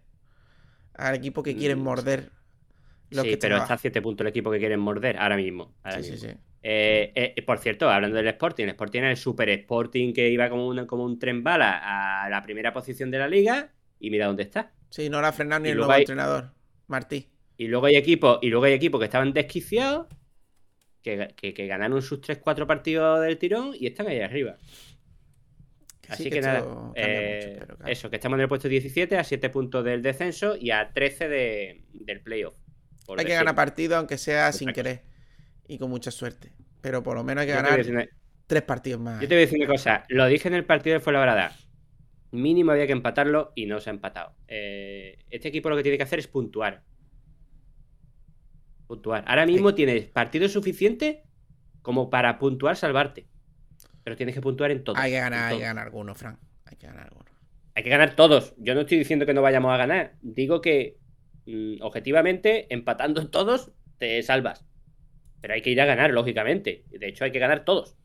[0.93, 2.29] Al equipo que quieren Mm, morder.
[3.11, 5.73] los sí, que pero está a 7 puntos el equipo que quieren morder ahora mismo.
[5.83, 6.29] ahora Sí, sí, mismo.
[6.31, 6.37] sí.
[6.63, 10.49] Eh, eh, por cierto, hablando del Sporting, el Sporting era el Super Sporting que iba
[10.49, 13.71] como, una- como un tren bala a la primera posición de la liga
[14.05, 14.71] y mira dónde está.
[14.89, 16.51] Sí, no lo ha frenado ni el nuevo hay- entrenador,
[16.87, 17.29] Martí.
[17.57, 20.07] Y luego hay equipos, y luego hay equipos que estaban desquiciados,
[21.01, 24.57] que, que- que ganaron sus 3-4 partidos del tirón y están ahí arriba.
[26.09, 26.63] Así sí, que, nada, eh,
[27.53, 27.91] mucho, pero claro.
[27.91, 31.29] eso, que estamos en el puesto 17 a 7 puntos del descenso y a 13
[31.29, 32.55] de- del playoff.
[33.17, 35.03] Hay que ganar partido, aunque sea sin querer.
[35.67, 36.51] Y con mucha suerte.
[36.81, 38.07] Pero por lo menos hay que Yo ganar una-
[38.47, 39.21] tres partidos más.
[39.21, 41.55] Yo te voy a decir una cosa, lo dije en el partido de Fuenlabrada.
[42.33, 44.33] Mínimo había que empatarlo y no se ha empatado.
[44.47, 46.81] Eh, este equipo lo que tiene que hacer es puntuar.
[48.87, 49.23] Puntuar.
[49.27, 51.25] Ahora mismo tienes partido suficiente
[51.83, 53.27] como para puntuar, salvarte.
[54.03, 54.97] Pero tienes que puntuar en todo.
[54.97, 56.39] Hay que ganar, hay que ganar algunos, Fran.
[56.65, 57.31] Hay que ganar algunos.
[57.75, 58.55] Hay que ganar todos.
[58.57, 60.15] Yo no estoy diciendo que no vayamos a ganar.
[60.23, 60.97] Digo que
[61.45, 64.65] mm, objetivamente, empatando todos, te salvas.
[65.39, 66.83] Pero hay que ir a ganar, lógicamente.
[66.89, 67.95] De hecho, hay que ganar todos.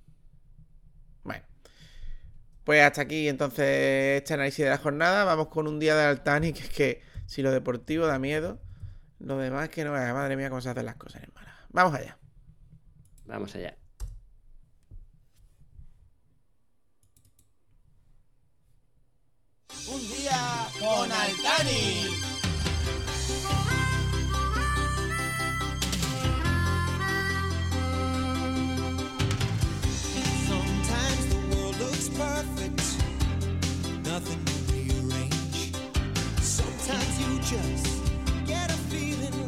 [1.22, 1.44] Bueno.
[2.68, 5.24] Pues hasta aquí entonces este análisis de la jornada.
[5.24, 8.60] Vamos con un día de Altani, que es que si lo deportivo da miedo,
[9.20, 11.66] lo demás que no vaya, madre mía, cómo se hacen las cosas en Málaga.
[11.70, 12.18] Vamos allá.
[13.24, 13.74] Vamos allá.
[19.90, 22.08] Un día con Altani.
[32.18, 32.82] Perfect,
[34.04, 35.72] nothing to rearrange.
[36.40, 38.02] Sometimes you just
[38.44, 39.47] get a feeling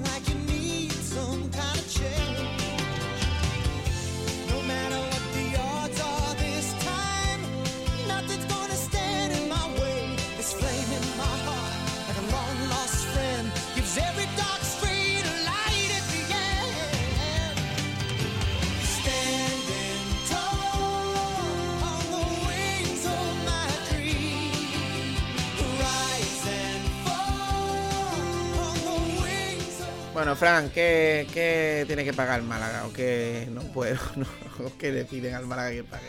[30.21, 32.85] Bueno, Fran, ¿qué, qué tiene que pagar el Málaga?
[32.87, 33.97] ¿O qué no puedo?
[34.17, 34.27] No,
[34.67, 36.05] ¿O qué le piden al Málaga que pague?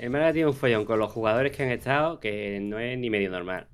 [0.00, 3.08] El Málaga tiene un follón con los jugadores que han estado que no es ni
[3.08, 3.68] medio normal.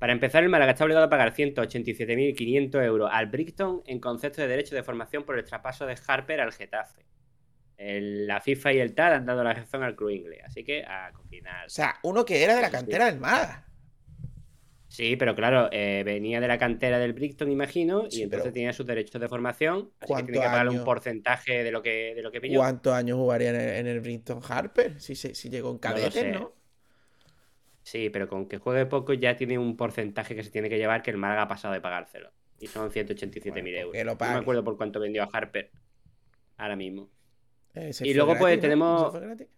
[0.00, 4.48] Para empezar, el Málaga está obligado a pagar 187.500 euros al Brixton en concepto de
[4.48, 7.06] derecho de formación por el traspaso de Harper al Getafe.
[7.76, 10.82] El- la FIFA y el TAD han dado la razón al club inglés, así que
[10.84, 11.66] a coquinar.
[11.66, 13.68] O sea, uno que era de la cantera del Málaga.
[14.92, 18.52] Sí, pero claro, eh, venía de la cantera del Brixton, imagino, Sí, y entonces pero-
[18.52, 21.80] tenía sus derechos de formación, así que ¿Cuántos tiene que pagarle un porcentaje de lo
[21.82, 22.58] que, de lo que pilló.
[22.58, 25.00] ¿Cuántos años jugaría en el, en el Brinton Harper?
[25.00, 26.32] Si, se- si llegó en No sé.
[26.32, 26.52] ¿no?
[27.82, 31.02] Sí, pero con que juegue poco ya tiene un porcentaje que se tiene que llevar
[31.02, 32.30] que el Málaga ha pasado de pagárselo.
[32.60, 33.92] Y son 187.000 Bueno, pues euros.
[33.92, 35.70] que lo no me acuerdo por cuánto vendió a Harper
[36.58, 37.08] ahora mismo.
[37.74, 39.48] Eh, Y luego, pues, tenemos- ¿No se fue gratis?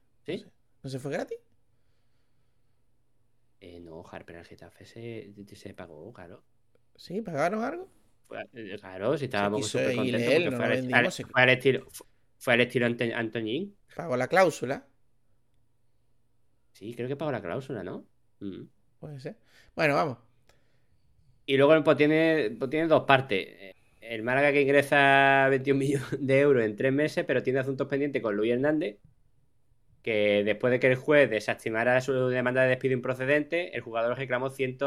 [0.84, 1.38] ¿No se fue gratis?
[3.66, 6.44] Eh, no, Harper al Getafe se, se pagó, claro.
[6.96, 7.22] ¿Sí?
[7.22, 7.88] ¿Pagaron algo?
[8.28, 12.04] Fue- eh, claro, si estábamos súper contentos no fue, al, fue estilo, fu-
[12.38, 13.74] fue al estilo Ante- Antoñín.
[13.96, 14.86] Pagó la cláusula.
[16.72, 18.04] Sí, creo que pagó la cláusula, ¿no?
[18.40, 18.64] Mm.
[19.00, 19.36] Puede ser.
[19.74, 20.18] Bueno, vamos.
[21.46, 23.74] Y luego pues, tiene, pues, tiene dos partes.
[24.00, 28.20] El Málaga que ingresa 21 millones de euros en tres meses, pero tiene asuntos pendientes
[28.20, 28.98] con Luis Hernández,
[30.04, 34.50] que después de que el juez desestimara su demanda de despido improcedente, el jugador reclamó
[34.50, 34.78] 100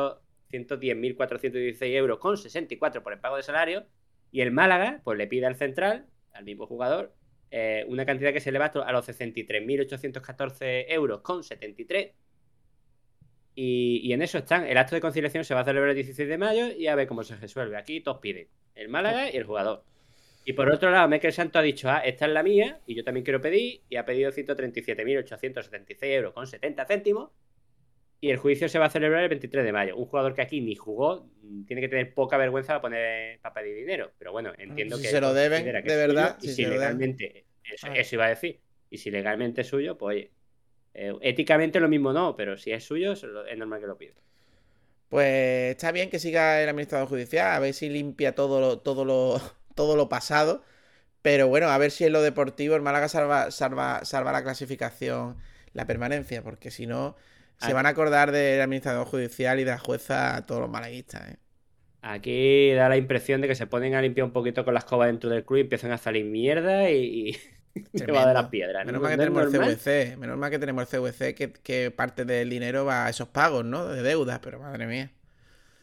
[0.50, 3.86] 110.416 euros con 64 por el pago de salario,
[4.32, 7.14] y el Málaga pues le pide al central, al mismo jugador,
[7.52, 12.14] eh, una cantidad que se eleva a los 63.814 euros con 73
[13.56, 14.66] y, y en eso están.
[14.68, 17.08] El acto de conciliación se va a celebrar el 16 de mayo y a ver
[17.08, 17.76] cómo se resuelve.
[17.76, 18.48] Aquí todos piden.
[18.76, 19.84] El Málaga y el jugador.
[20.48, 23.04] Y por otro lado, Mikel Santo ha dicho, ah, esta es la mía y yo
[23.04, 23.82] también quiero pedir.
[23.90, 27.32] Y ha pedido 137.876 euros con 70 céntimos.
[28.22, 29.98] Y el juicio se va a celebrar el 23 de mayo.
[29.98, 33.56] Un jugador que aquí ni jugó mm, tiene que tener poca vergüenza para, poner, para
[33.56, 34.14] pedir dinero.
[34.18, 35.10] Pero bueno, entiendo si que...
[35.10, 37.46] se lo deben, que de suyo, verdad, Y si legalmente...
[37.70, 38.62] Eso, eso iba a decir.
[38.90, 40.32] Y si legalmente es suyo, pues oye,
[40.94, 44.14] eh, éticamente lo mismo no, pero si es suyo, es normal que lo pida.
[45.10, 49.04] Pues está bien que siga el administrador judicial, a ver si limpia todo lo, todo
[49.04, 49.42] lo,
[49.78, 50.64] todo lo pasado.
[51.22, 55.38] Pero bueno, a ver si en lo deportivo el Málaga salva, salva, salva la clasificación,
[55.74, 57.16] la permanencia, porque si no,
[57.60, 61.30] se van a acordar del administrador judicial y de la jueza a todos los malaguistas.
[61.32, 61.38] ¿eh?
[62.02, 65.08] Aquí da la impresión de que se ponen a limpiar un poquito con la escoba
[65.08, 67.38] dentro del club y empiezan a salir mierda y, y
[68.06, 68.86] debajo de las piedras.
[68.86, 69.02] Menos ¿no?
[69.02, 69.78] mal que ¿No es tenemos el?
[69.78, 73.30] CVC, menos mal que tenemos el CVC que, que parte del dinero va a esos
[73.30, 73.88] pagos, ¿no?
[73.88, 75.12] De deudas, pero madre mía.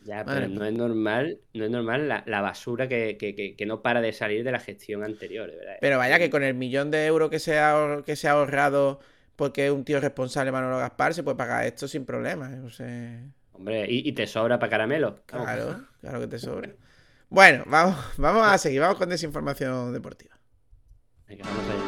[0.04, 3.56] Ya, Madre pero no es normal, no es normal la, la basura que, que- que-
[3.56, 5.76] que no para de salir de la gestión anterior, de verdad.
[5.80, 9.00] Pero vaya que con el millón de euros que se ha, que se ha ahorrado
[9.36, 12.52] porque es un tío responsable, Manolo Gaspar, se puede pagar esto sin problemas.
[12.52, 12.60] ¿eh?
[12.60, 13.20] O sea,
[13.52, 15.20] Hombre, y, y te sobra para caramelo.
[15.26, 16.70] Claro, claro que te sobra.
[17.30, 20.36] Bueno, vamos, vamos a seguir, vamos con desinformación deportiva.
[21.26, 21.84] Venga, vamos allá.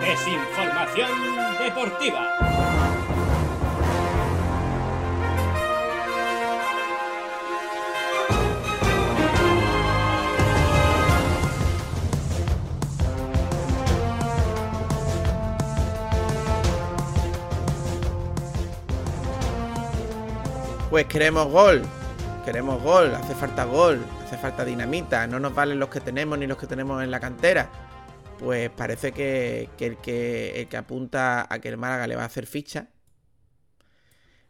[0.00, 1.10] Desinformación
[1.58, 3.15] deportiva.
[20.90, 21.82] Pues queremos gol.
[22.44, 26.46] queremos gol, hace falta gol, hace falta dinamita, no nos valen los que tenemos ni
[26.46, 27.68] los que tenemos en la cantera.
[28.38, 32.88] Pues parece que, el, que apunta a que el Málaga le va a hacer ficha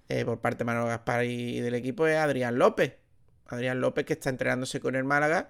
[0.09, 2.99] eh, por parte de Manuel Gaspar y del equipo es Adrián López.
[3.47, 5.49] Adrián López que está entrenándose con el Málaga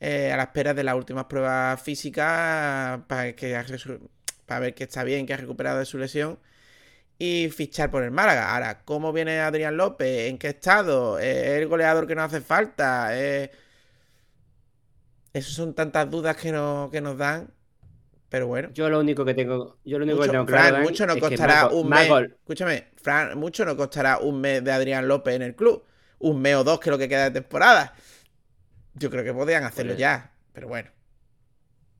[0.00, 3.58] eh, a la espera de las últimas pruebas físicas para, que,
[4.44, 6.38] para ver que está bien, que ha recuperado de su lesión
[7.18, 8.52] y fichar por el Málaga.
[8.54, 10.28] Ahora, ¿cómo viene Adrián López?
[10.30, 11.18] ¿En qué estado?
[11.18, 13.18] ¿Es el goleador que nos hace falta?
[13.18, 13.50] ¿Es-
[15.32, 17.50] Esas son tantas dudas que, no- que nos dan.
[18.28, 18.70] Pero bueno.
[18.72, 21.06] Yo lo único que tengo, yo lo único Mucho, que tengo Fran, claro, Dan, mucho
[21.06, 22.10] no es que costará un mes.
[22.40, 25.84] Escúchame, Fran, mucho no costará un mes de Adrián López en el club.
[26.18, 27.94] Un mes o dos, que es lo que queda de temporada.
[28.94, 30.32] Yo creo que podrían hacerlo Pues- ya.
[30.54, 30.90] Pero bueno.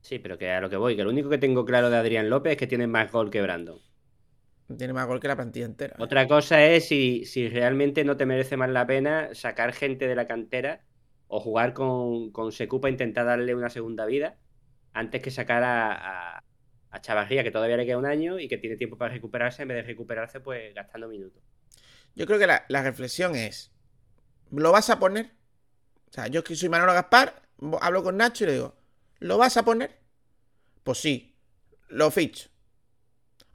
[0.01, 2.29] Sí, pero que a lo que voy, que lo único que tengo claro de Adrián
[2.29, 3.79] López es que tiene más gol que Brandon.
[4.75, 5.95] Tiene más gol que la plantilla entera.
[5.97, 10.15] Otra cosa es si, si realmente no te merece más la pena sacar gente de
[10.15, 10.81] la cantera
[11.27, 14.37] o jugar con, con Secu para intentar darle una segunda vida
[14.91, 15.91] antes que sacar a,
[16.37, 16.43] a,
[16.89, 19.69] a Chavarría, que todavía le queda un año y que tiene tiempo para recuperarse, en
[19.69, 21.41] vez de recuperarse, pues gastando minutos.
[22.15, 23.71] Yo creo que la, la reflexión es:
[24.51, 25.31] ¿lo vas a poner?
[26.09, 27.41] O sea, yo que soy Manolo Gaspar,
[27.79, 28.75] hablo con Nacho y le digo:
[29.19, 29.99] ¿lo vas a poner?
[30.83, 31.35] Pues sí,
[31.89, 32.49] lo ficho.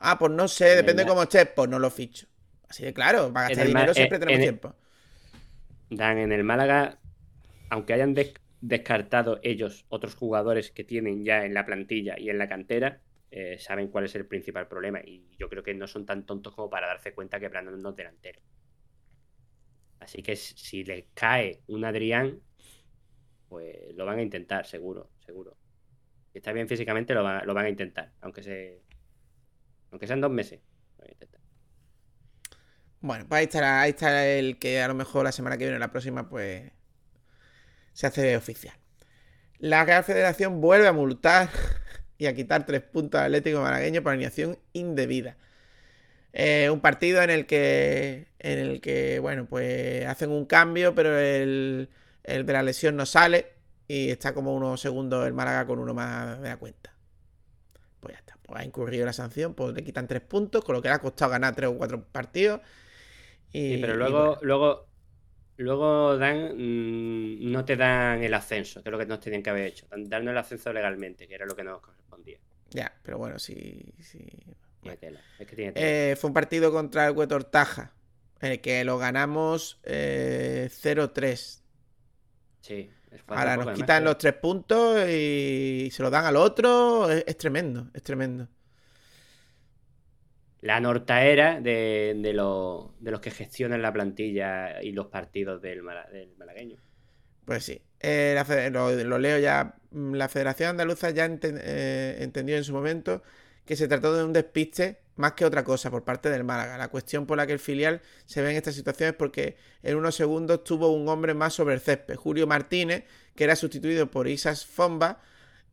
[0.05, 2.27] Ah, pues no sé, En depende de cómo estés, pues no lo ficho.
[2.69, 4.75] Así de claro, para gastar dinero eh, siempre tenemos en el- tiempo.
[5.91, 7.01] Dan, en el Málaga,
[7.71, 12.39] aunque hayan des- descartado ellos otros jugadores que tienen ya en la plantilla y en
[12.39, 15.01] la cantera, eh, saben cuál es el principal problema.
[15.05, 17.91] Y yo creo que no son tan tontos como para darse cuenta que Brandon no
[17.91, 18.41] es delantero.
[20.01, 22.43] Así que si si les cae un Adrián,
[23.49, 25.57] pues lo van a intentar, seguro, seguro.
[26.33, 28.85] Si está bien físicamente, lo, va- lo van a intentar, aunque se
[29.93, 30.61] aunque sean dos meses.
[33.01, 36.29] Bueno, pues ahí estará, el que a lo mejor la semana que viene, la próxima,
[36.29, 36.71] pues
[37.93, 38.77] se hace oficial.
[39.59, 41.51] La Real Federación vuelve a multar
[42.19, 45.37] y a quitar tres puntos al Atlético Malagueño por alineación indebida.
[46.33, 51.19] Eh, un partido en el que, en el que, bueno, pues hacen un cambio, pero
[51.19, 51.91] el,
[52.23, 53.53] el de la lesión no sale
[53.89, 56.95] y está como unos segundos el Málaga con uno más de la cuenta.
[58.01, 60.83] Pues ya está, pues ha incurrido la sanción, pues le quitan tres puntos, con lo
[60.83, 62.61] que le ha costado ganar tres o cuatro partidos.
[63.53, 64.41] Y, Sí, pero y luego, bueno.
[64.43, 64.89] luego,
[65.57, 69.51] luego dan, mm, no te dan el ascenso, que es lo que nos tenían que
[69.51, 69.87] haber hecho.
[69.97, 72.41] Darnos el ascenso legalmente, que era lo que nos correspondía.
[72.71, 73.95] Ya, pero bueno, sí.
[74.01, 74.27] sí.
[74.81, 75.99] Tiene tela, Es que tiene tela.
[76.11, 77.95] Eh, fue un partido contra el Huetortaja,
[78.41, 81.63] en el que lo ganamos eh, 0-3.
[82.61, 82.91] Sí.
[83.29, 87.11] Ahora nos quitan los tres puntos y se lo dan al otro.
[87.11, 88.49] Es, es tremendo, es tremendo.
[90.63, 95.83] La nortaera de, de, los, de los que gestionan la plantilla y los partidos del,
[95.83, 96.79] mala- del malagueño.
[97.45, 97.83] Pues sí.
[98.01, 99.75] Eh, la lo, lo leo ya.
[99.91, 103.23] Mm, La Federación Andaluza ya enten- eh, entendió en su momento
[103.65, 106.77] que se trató de un despiste más que otra cosa por parte del Málaga.
[106.77, 109.97] La cuestión por la que el filial se ve en esta situación es porque en
[109.97, 113.05] unos segundos tuvo un hombre más sobre el césped, Julio Martínez,
[113.37, 115.21] que era sustituido por Isas Fomba.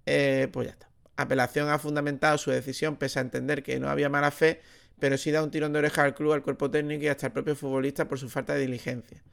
[0.05, 0.87] Eh, pues ya está.
[1.15, 4.61] Apelación ha fundamentado su decisión pese a entender que no había mala fe,
[4.99, 7.33] pero sí da un tirón de oreja al club, al cuerpo técnico y hasta al
[7.33, 9.23] propio futbolista por su falta de diligencia.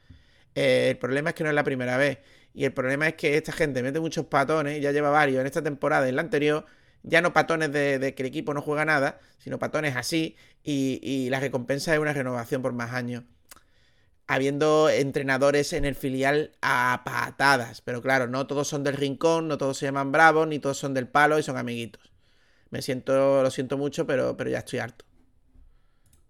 [0.54, 2.18] Eh, el problema es que no es la primera vez.
[2.54, 5.62] Y el problema es que esta gente mete muchos patones, ya lleva varios en esta
[5.62, 6.64] temporada y en la anterior.
[7.06, 10.36] Ya no patones de, de que el equipo no juega nada, sino patones así.
[10.64, 13.24] Y, y la recompensa es una renovación por más años.
[14.28, 17.80] Habiendo entrenadores en el filial a patadas.
[17.80, 20.94] Pero claro, no todos son del rincón, no todos se llaman bravos, ni todos son
[20.94, 22.12] del palo y son amiguitos.
[22.70, 25.04] Me siento, lo siento mucho, pero, pero ya estoy harto.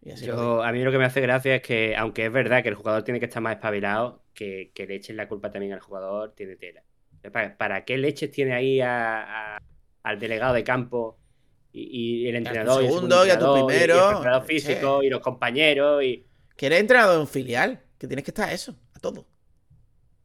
[0.03, 0.29] Y así.
[0.29, 2.75] Yo, a mí lo que me hace gracia es que, aunque es verdad que el
[2.75, 6.35] jugador tiene que estar más espabilado, que, que le echen la culpa también al jugador,
[6.35, 6.83] tiene tela.
[7.33, 9.59] ¿Para, para qué leches tiene ahí a- a-
[10.07, 11.19] al delegado de campo
[11.73, 12.83] y, y el entrenador?
[12.83, 14.47] y el segundo, y a tu entrenador, primero, Y, el sí.
[14.47, 16.03] físico y los compañeros.
[16.05, 16.25] y
[16.57, 19.27] Que eres entrenador de un filial, que tienes que estar a eso, a todo.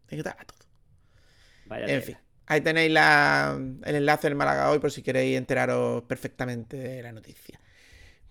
[0.07, 0.59] Tienes que estar a todo.
[1.65, 2.01] Vaya En tela.
[2.01, 2.17] fin,
[2.47, 7.11] ahí tenéis la- el enlace del Málaga hoy por si queréis enteraros perfectamente de la
[7.11, 7.59] noticia.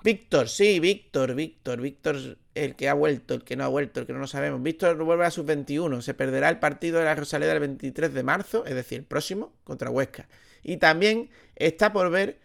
[0.03, 4.07] Víctor, sí, Víctor, Víctor, Víctor, el que ha vuelto, el que no ha vuelto, el
[4.07, 4.63] que no lo sabemos.
[4.63, 6.01] Víctor vuelve a sus 21.
[6.01, 9.53] Se perderá el partido de la Rosaleda el 23 de marzo, es decir, el próximo,
[9.63, 10.27] contra Huesca.
[10.63, 12.39] Y también está por ver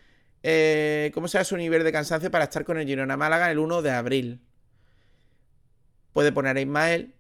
[0.44, 3.82] eh, cómo será su nivel de cansancio para estar con el Girona Málaga el 1
[3.82, 4.42] de abril.
[6.14, 7.16] Puede poner a Ismael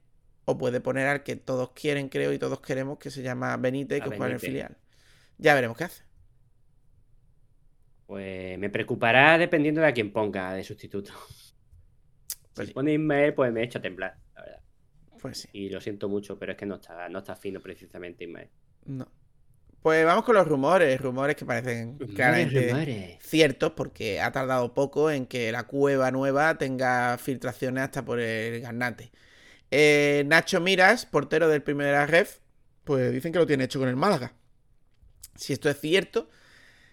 [0.45, 4.01] o puede poner al que todos quieren, creo, y todos queremos, que se llama Benítez,
[4.01, 4.77] que juega en el filial.
[5.37, 6.03] Ya veremos qué hace.
[8.05, 11.11] Pues me preocupará dependiendo de a quién ponga de sustituto.
[12.53, 14.61] Pues si pone Ismael, pues me echo a temblar, la verdad.
[15.19, 15.49] Pues sí.
[15.51, 18.49] Y lo siento mucho, pero es que no está, no está fino precisamente, Ismael.
[18.85, 19.11] No.
[19.85, 23.17] Pues vamos con los rumores, rumores que parecen claramente rumores.
[23.21, 28.61] ciertos porque ha tardado poco en que la cueva nueva tenga filtraciones hasta por el
[28.61, 29.11] garnate.
[29.69, 32.39] Eh, Nacho Miras, portero del Primera Ref,
[32.83, 34.33] pues dicen que lo tiene hecho con el Málaga.
[35.35, 36.31] Si esto es cierto,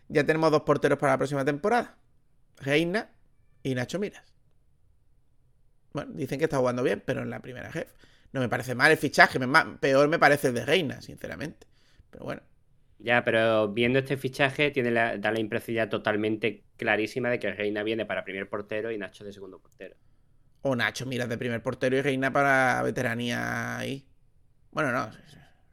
[0.08, 1.96] ya tenemos dos porteros para la próxima temporada.
[2.58, 3.08] Reina
[3.62, 4.34] y Nacho Miras.
[5.94, 7.90] Bueno, dicen que está jugando bien, pero en la Primera Ref.
[8.32, 9.40] No me parece mal el fichaje,
[9.80, 11.66] peor me parece el de Reina, sinceramente.
[12.10, 12.51] Pero bueno.
[13.02, 17.52] Ya, pero viendo este fichaje, tiene la, da la impresión ya totalmente clarísima de que
[17.52, 19.96] Reina viene para primer portero y Nacho de segundo portero.
[20.68, 24.08] O Nacho Miras de primer portero y Reina para veteranía ahí.
[24.72, 25.10] Bueno, no,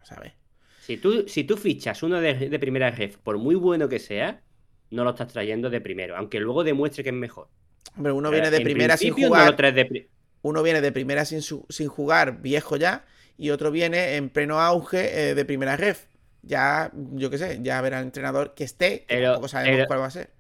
[0.04, 0.34] ¿sabes?
[0.78, 4.44] Si tú, si tú fichas uno de, de primera ref, por muy bueno que sea,
[4.90, 7.50] no lo estás trayendo de primero, aunque luego demuestre que es mejor.
[7.96, 9.56] Hombre, uno viene de en primera sin no jugar.
[9.74, 10.12] de
[10.42, 13.06] Uno viene de primera sin, su- sin jugar, viejo ya.
[13.38, 16.08] Y otro viene en pleno auge eh, de primera ref.
[16.42, 19.02] Ya, yo qué sé, ya verá el entrenador que esté.
[19.02, 20.32] Que Pero- tampoco sabemos pero- cuál va a ser.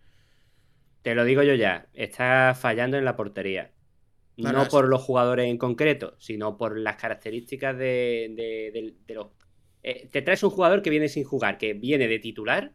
[1.01, 3.71] Te lo digo yo ya, está fallando en la portería.
[4.37, 8.95] No, No, no, por los jugadores en concreto, sino por las características de, de- de-
[9.05, 9.27] de los...
[9.83, 12.73] Eh, te traes un jugador que viene sin jugar, que viene de titular,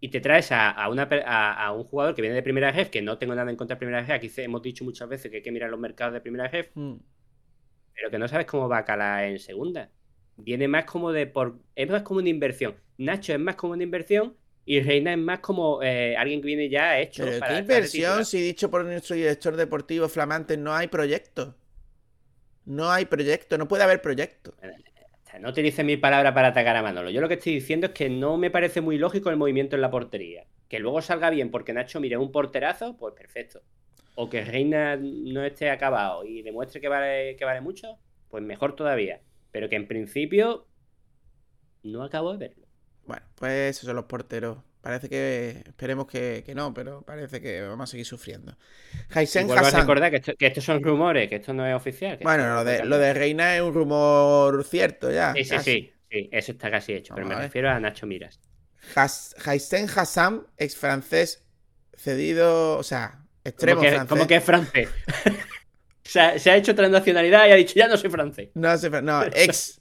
[0.00, 2.70] y te traes a, a una, per- a, a un jugador que viene de primera
[2.72, 5.30] ref, que no tengo nada en contra de primera ref, aquí hemos dicho muchas veces
[5.30, 6.96] que hay que mirar los mercados de primera ref, Mm.
[7.94, 9.90] pero que no sabes cómo va a calar en segunda.
[10.36, 11.58] Viene más como de por.
[11.74, 12.74] Es más como una inversión.
[12.98, 16.68] Nacho es más como una inversión y Reina es más como eh, alguien que viene
[16.68, 17.24] ya hecho.
[17.24, 21.54] Pero para qué inversión, si dicho por nuestro director deportivo flamante, no hay proyecto.
[22.64, 24.54] No hay proyecto, no puede haber proyecto.
[25.24, 27.10] Sea, no utilices mi palabra para atacar a Manolo.
[27.10, 29.82] Yo lo que estoy diciendo es que no me parece muy lógico el movimiento en
[29.82, 30.46] la portería.
[30.68, 33.60] Que luego salga bien porque Nacho mire un porterazo, pues perfecto.
[34.14, 37.98] O que Reina no esté acabado y demuestre que vale, que vale mucho,
[38.30, 39.20] pues mejor todavía.
[39.54, 40.66] Pero que en principio
[41.84, 42.66] no acabo de verlo.
[43.06, 44.58] Bueno, pues esos son los porteros.
[44.80, 45.62] Parece que.
[45.64, 48.58] Esperemos que, que no, pero parece que vamos a seguir sufriendo.
[49.10, 49.82] Y Jaisen vuelvo a Hassan.
[49.82, 52.18] recordar que, esto- que estos son rumores, que esto no es oficial.
[52.18, 55.32] que Bueno, lo de, lo de Reina es un rumor cierto ya.
[55.34, 57.14] Sí, sí, sí, sí, eso está casi hecho.
[57.14, 58.40] Pero me refiero a Nacho Miras.
[59.38, 61.46] Jaisen Hassan, ex francés,
[61.94, 62.76] cedido.
[62.76, 64.08] O sea, extremo ¿Cómo que, francés.
[64.08, 64.88] cómo que es francés?
[66.04, 68.50] se, ha, se ha hecho otra nacionalidad y ha dicho, ya no soy francés.
[68.54, 69.80] No, sé, no, ex.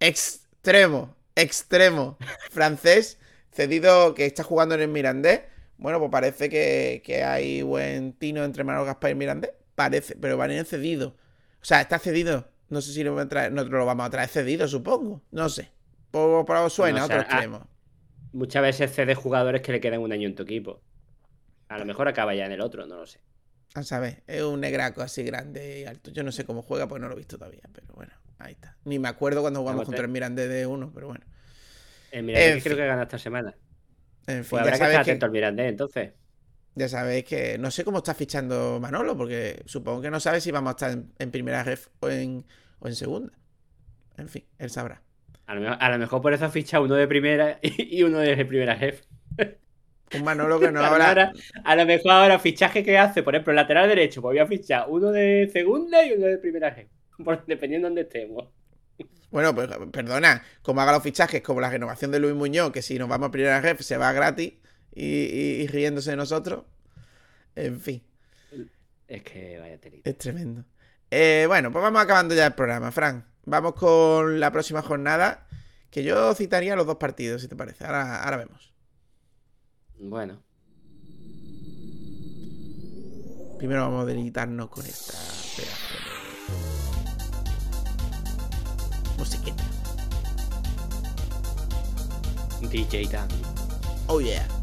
[0.00, 1.16] extremo.
[1.34, 2.18] Extremo.
[2.50, 3.18] Francés,
[3.52, 5.42] cedido que está jugando en el Mirandés.
[5.78, 9.52] Bueno, pues parece que, que hay buen tino entre Manuel Gaspar y el Mirandés.
[9.74, 11.16] Parece, pero va en cedido.
[11.60, 12.48] O sea, está cedido.
[12.68, 15.22] No sé si lo van a traer- nosotros lo vamos a traer cedido, supongo.
[15.30, 15.70] No sé.
[16.10, 17.66] Por, por algo suena, No, o otro sea, ah, extremo.
[18.32, 20.80] Muchas veces cede jugadores que le quedan un año en tu equipo.
[21.68, 23.20] A lo mejor acaba ya en el otro, no lo sé.
[23.74, 26.10] A saber, es un negraco así grande y alto.
[26.10, 27.62] Yo no sé cómo juega, pues no lo he visto todavía.
[27.72, 28.76] Pero bueno, ahí está.
[28.84, 31.24] Ni me acuerdo cuando jugamos Vamos, contra el Mirandés de uno, pero bueno.
[32.12, 32.76] El Mirandés En que creo fin.
[32.76, 33.56] que gana esta semana.
[34.26, 36.12] En fin, Pues ya habrá que sabéis estar que, atento al Mirandés, entonces.
[36.74, 40.50] ya sabéis que no sé cómo está fichando Manolo, porque supongo que no sabe si
[40.50, 42.46] vamos a estar en, en primera ref o en,
[42.78, 43.32] o en segunda.
[44.16, 45.02] En fin, él sabrá.
[45.46, 48.18] A lo, mejor, a lo mejor por eso ha fichado uno de primera y uno
[48.18, 49.04] de primera jefe.
[50.18, 51.14] Un Manolo que no A lo habla.
[51.32, 54.46] mejor- a lo mejor ahora fichaje que hace, por ejemplo, lateral derecho, pues voy a
[54.46, 56.74] fichar uno de segunda y uno de primera.
[57.24, 58.48] Por- dependiendo de dónde estemos.
[59.30, 62.98] Bueno, pues perdona, como haga los fichajes, como la renovación de Luis Muñoz, que si
[62.98, 64.54] nos vamos a primera ref se va gratis
[64.94, 66.64] y, y- y riéndose de nosotros.
[67.54, 68.02] En fin.
[69.08, 70.08] Es que vaya telita.
[70.08, 70.64] Es tremendo.
[71.10, 73.24] Eh, bueno, pues vamos acabando ya el programa, Fran.
[73.44, 75.46] Vamos con la próxima jornada,
[75.90, 77.84] que yo citaría los dos partidos, si te parece.
[77.84, 78.71] Ahora, ahora vemos.
[80.04, 80.42] Bueno,
[83.56, 85.12] Primero vamos a deleitarnos con esta
[85.56, 85.94] pedazo
[89.06, 89.64] de musiquita.
[92.68, 93.28] DJ Dan.
[94.08, 94.61] Oh yeah.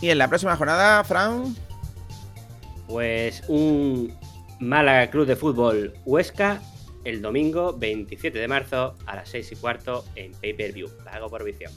[0.00, 1.54] Y en la próxima jornada, Fran.
[2.86, 4.12] Pues un
[4.58, 6.60] Málaga Club de Fútbol Huesca
[7.04, 11.28] el domingo 27 de marzo a las 6 y cuarto en Pay Per View, pago
[11.30, 11.72] por visión.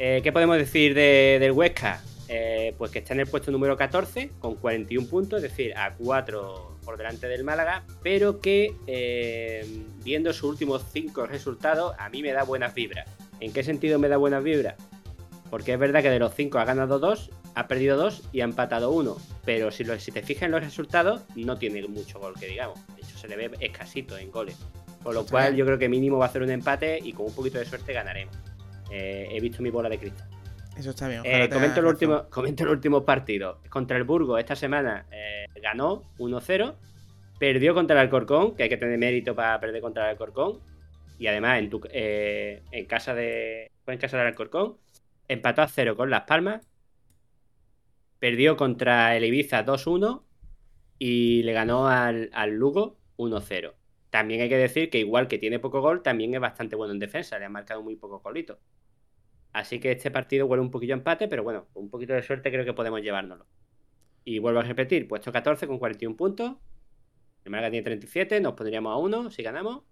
[0.00, 2.02] Eh, ¿Qué podemos decir de- del Huesca?
[2.28, 5.94] Eh, pues que está en el puesto número 14 con 41 puntos, es decir, a
[5.94, 12.22] 4 por delante del Málaga, pero que eh, viendo sus últimos 5 resultados a mí
[12.22, 13.06] me da buenas vibras.
[13.40, 14.74] ¿En qué sentido me da buenas vibras?
[15.54, 18.44] Porque es verdad que de los 5 ha ganado 2, ha perdido 2 y ha
[18.44, 19.16] empatado 1.
[19.44, 22.84] Pero si, lo- si te fijas en los resultados, no tiene mucho gol que digamos.
[22.96, 24.58] De hecho, se le ve escasito en goles.
[25.04, 27.34] Por lo cual, yo creo que mínimo va a hacer un empate y con un
[27.36, 28.34] poquito de suerte ganaremos.
[28.90, 30.28] Eh, he visto mi bola de cristal.
[30.76, 31.20] Eso está bien.
[31.24, 33.60] Eh, comento, el último, comento el último partido.
[33.70, 36.74] Contra el Burgo esta semana eh, ganó 1-0.
[37.38, 40.58] Perdió contra el Alcorcón, que hay que tener mérito para perder contra el Alcorcón.
[41.16, 43.70] Y además en, tu, eh, en casa de.
[43.84, 44.82] Fue en casa del Alcorcón.
[45.28, 46.66] Empató a 0 con Las Palmas.
[48.18, 50.22] Perdió contra el Ibiza 2-1.
[50.98, 53.74] Y le ganó al, al Lugo 1-0.
[54.10, 57.00] También hay que decir que igual que tiene poco gol, también es bastante bueno en
[57.00, 57.38] defensa.
[57.38, 58.58] Le han marcado muy pocos golitos.
[59.52, 62.50] Así que este partido huele un poquillo a empate, pero bueno, un poquito de suerte
[62.50, 63.46] creo que podemos llevárnoslo.
[64.24, 66.56] Y vuelvo a repetir, puesto 14 con 41 puntos.
[67.44, 69.84] El Málaga tiene 37, nos pondríamos a 1 si ganamos.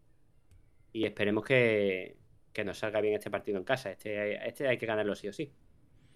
[0.93, 2.16] Y esperemos que,
[2.53, 3.90] que nos salga bien este partido en casa.
[3.90, 5.53] Este, este hay que ganarlo sí o sí.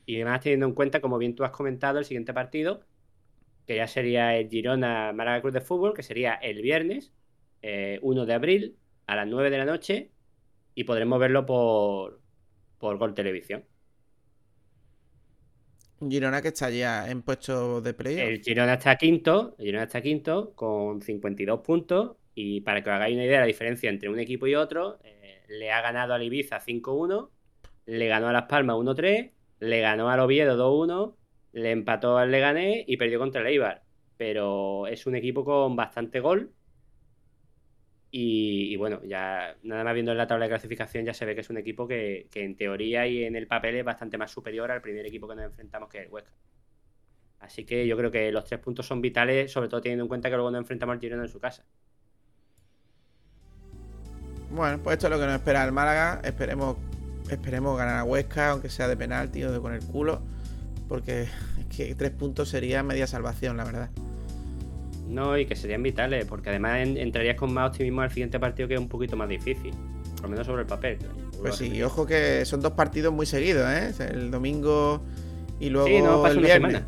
[0.05, 2.81] Y además teniendo en cuenta, como bien tú has comentado, el siguiente partido,
[3.67, 7.13] que ya sería el Girona Málaga Cruz de Fútbol, que sería el viernes,
[7.63, 8.77] eh, 1 de abril,
[9.07, 10.11] a las 9 de la noche,
[10.75, 12.21] y podremos verlo por,
[12.79, 13.65] por Gol Televisión.
[15.99, 18.29] Girona que está ya en puesto de playoff.
[18.29, 22.95] El Girona está quinto, el Girona está quinto con 52 puntos y para que os
[22.97, 26.13] hagáis una idea de la diferencia entre un equipo y otro, eh, le ha ganado
[26.13, 27.31] al Ibiza 5-1,
[27.87, 31.17] le ganó a Las Palmas 1-3, le ganó al Oviedo 2-1,
[31.53, 33.85] le empató al Leganés y perdió contra el Eibar.
[34.19, 36.53] Pero es un equipo con bastante gol
[38.11, 41.41] y, bueno, ya nada más viendo en la tabla de clasificación ya se ve que
[41.41, 44.71] es un equipo que, que en teoría y en el papel es bastante más superior
[44.71, 46.33] al primer equipo que nos enfrentamos que es el Huesca.
[47.41, 50.29] Así que yo creo que los tres puntos son vitales, sobre todo teniendo en cuenta
[50.29, 51.67] que luego nos enfrentamos al Girona en su casa.
[54.51, 56.21] Bueno, pues esto es lo que nos espera el Málaga.
[56.25, 56.77] Esperemos,
[57.31, 60.21] esperemos ganar a Huesca, aunque sea de penalti o de con el culo.
[60.89, 61.31] Porque es
[61.77, 63.91] que tres puntos sería media salvación, la verdad.
[65.09, 68.67] No, y que serían vitales, porque además en- entrarías con más optimismo al siguiente partido
[68.69, 69.73] que es un poquito más difícil.
[70.15, 70.99] Por lo menos sobre el papel.
[71.41, 73.93] Pues sí, y ojo que son dos partidos muy seguidos, ¿eh?
[74.11, 75.03] El domingo
[75.61, 76.73] y luego Sí, no el una viernes.
[76.73, 76.87] semana.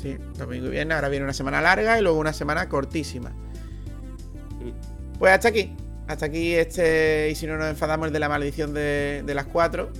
[0.00, 0.94] Sí, domingo y viernes.
[0.94, 3.30] Ahora viene una semana larga y luego una semana cortísima.
[3.30, 5.18] Mm.
[5.18, 5.74] Pues hasta aquí.
[6.08, 7.28] Hasta aquí este.
[7.30, 9.90] Y si no nos enfadamos, el de la maldición de, de las 4.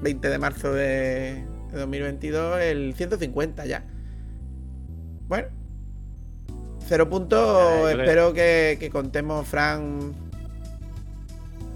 [0.00, 2.60] 20 de marzo de, de 2022.
[2.60, 3.84] El 150 ya.
[5.26, 5.48] Bueno.
[6.86, 7.90] Cero puntos.
[7.90, 10.14] Espero que, que contemos, Fran.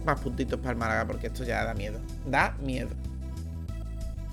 [0.06, 1.98] Más puntitos para el Málaga, porque esto ya da miedo.
[2.26, 2.90] Da miedo.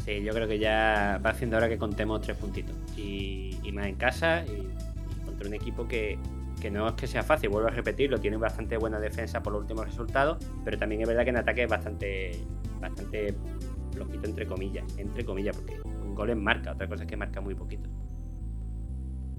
[0.05, 2.75] Sí, yo creo que ya va siendo hora que contemos tres puntitos.
[2.95, 6.19] Y, y más en casa y, y contra un equipo que,
[6.59, 9.61] que no es que sea fácil, vuelvo a repetirlo, tiene bastante buena defensa por los
[9.61, 12.31] últimos resultados, pero también es verdad que en ataque es bastante,
[12.79, 13.35] bastante
[13.93, 17.41] flojito entre comillas, entre comillas, porque un gol es marca, otra cosa es que marca
[17.41, 17.89] muy poquito.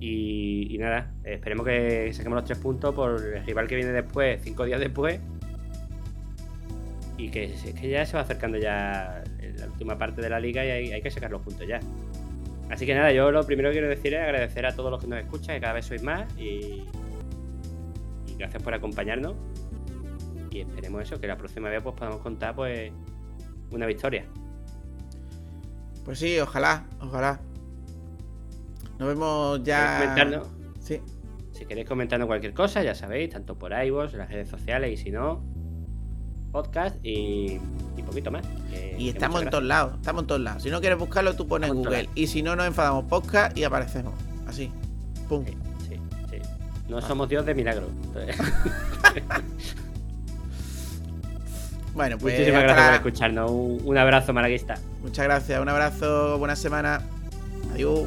[0.01, 4.65] Y, nada, esperemos que saquemos los tres puntos por el rival que viene después, cinco
[4.65, 5.21] días después.
[7.17, 9.25] Y que, que ya se va acercando ya
[9.59, 11.81] la última parte de la liga y hay, hay que sacar los puntos ya.
[12.71, 15.09] Así que nada, yo lo primero que quiero decir es agradecer a todos los que
[15.09, 16.85] nos escuchan, que cada vez sois más y
[18.39, 19.35] gracias por acompañarnos.
[20.51, 22.91] Y esperemos eso, que la próxima vez pues podamos contar pues
[23.71, 24.25] una victoria.
[26.05, 27.41] Pues sí, ojalá, ojalá.
[28.99, 29.99] Nos vemos ya.
[30.81, 31.01] Sí.
[31.53, 35.11] Si queréis comentarnos cualquier cosa, ya sabéis, tanto por iVoox, las redes sociales y si
[35.11, 35.43] no,
[36.51, 37.59] podcast y,
[37.97, 38.47] y poquito más.
[38.71, 40.63] que- Y estamos en todos lados, estamos en todos lados.
[40.63, 42.09] Si no quieres buscarlo, tú pones Estamos Google.
[42.15, 44.15] Y si no, nos enfadamos podcast y aparecemos.
[44.47, 44.71] Así.
[45.29, 45.45] Pum.
[45.45, 45.57] Sí.
[46.89, 47.89] No somos Dios de milagro.
[51.95, 52.35] Bueno, pues.
[52.35, 53.51] Muchísimas gracias por escucharnos.
[53.51, 54.77] Un, un abrazo, malaguista.
[55.03, 55.61] Muchas gracias.
[55.61, 56.39] Un abrazo.
[56.39, 57.03] Buena semana.
[57.73, 58.07] Adiós.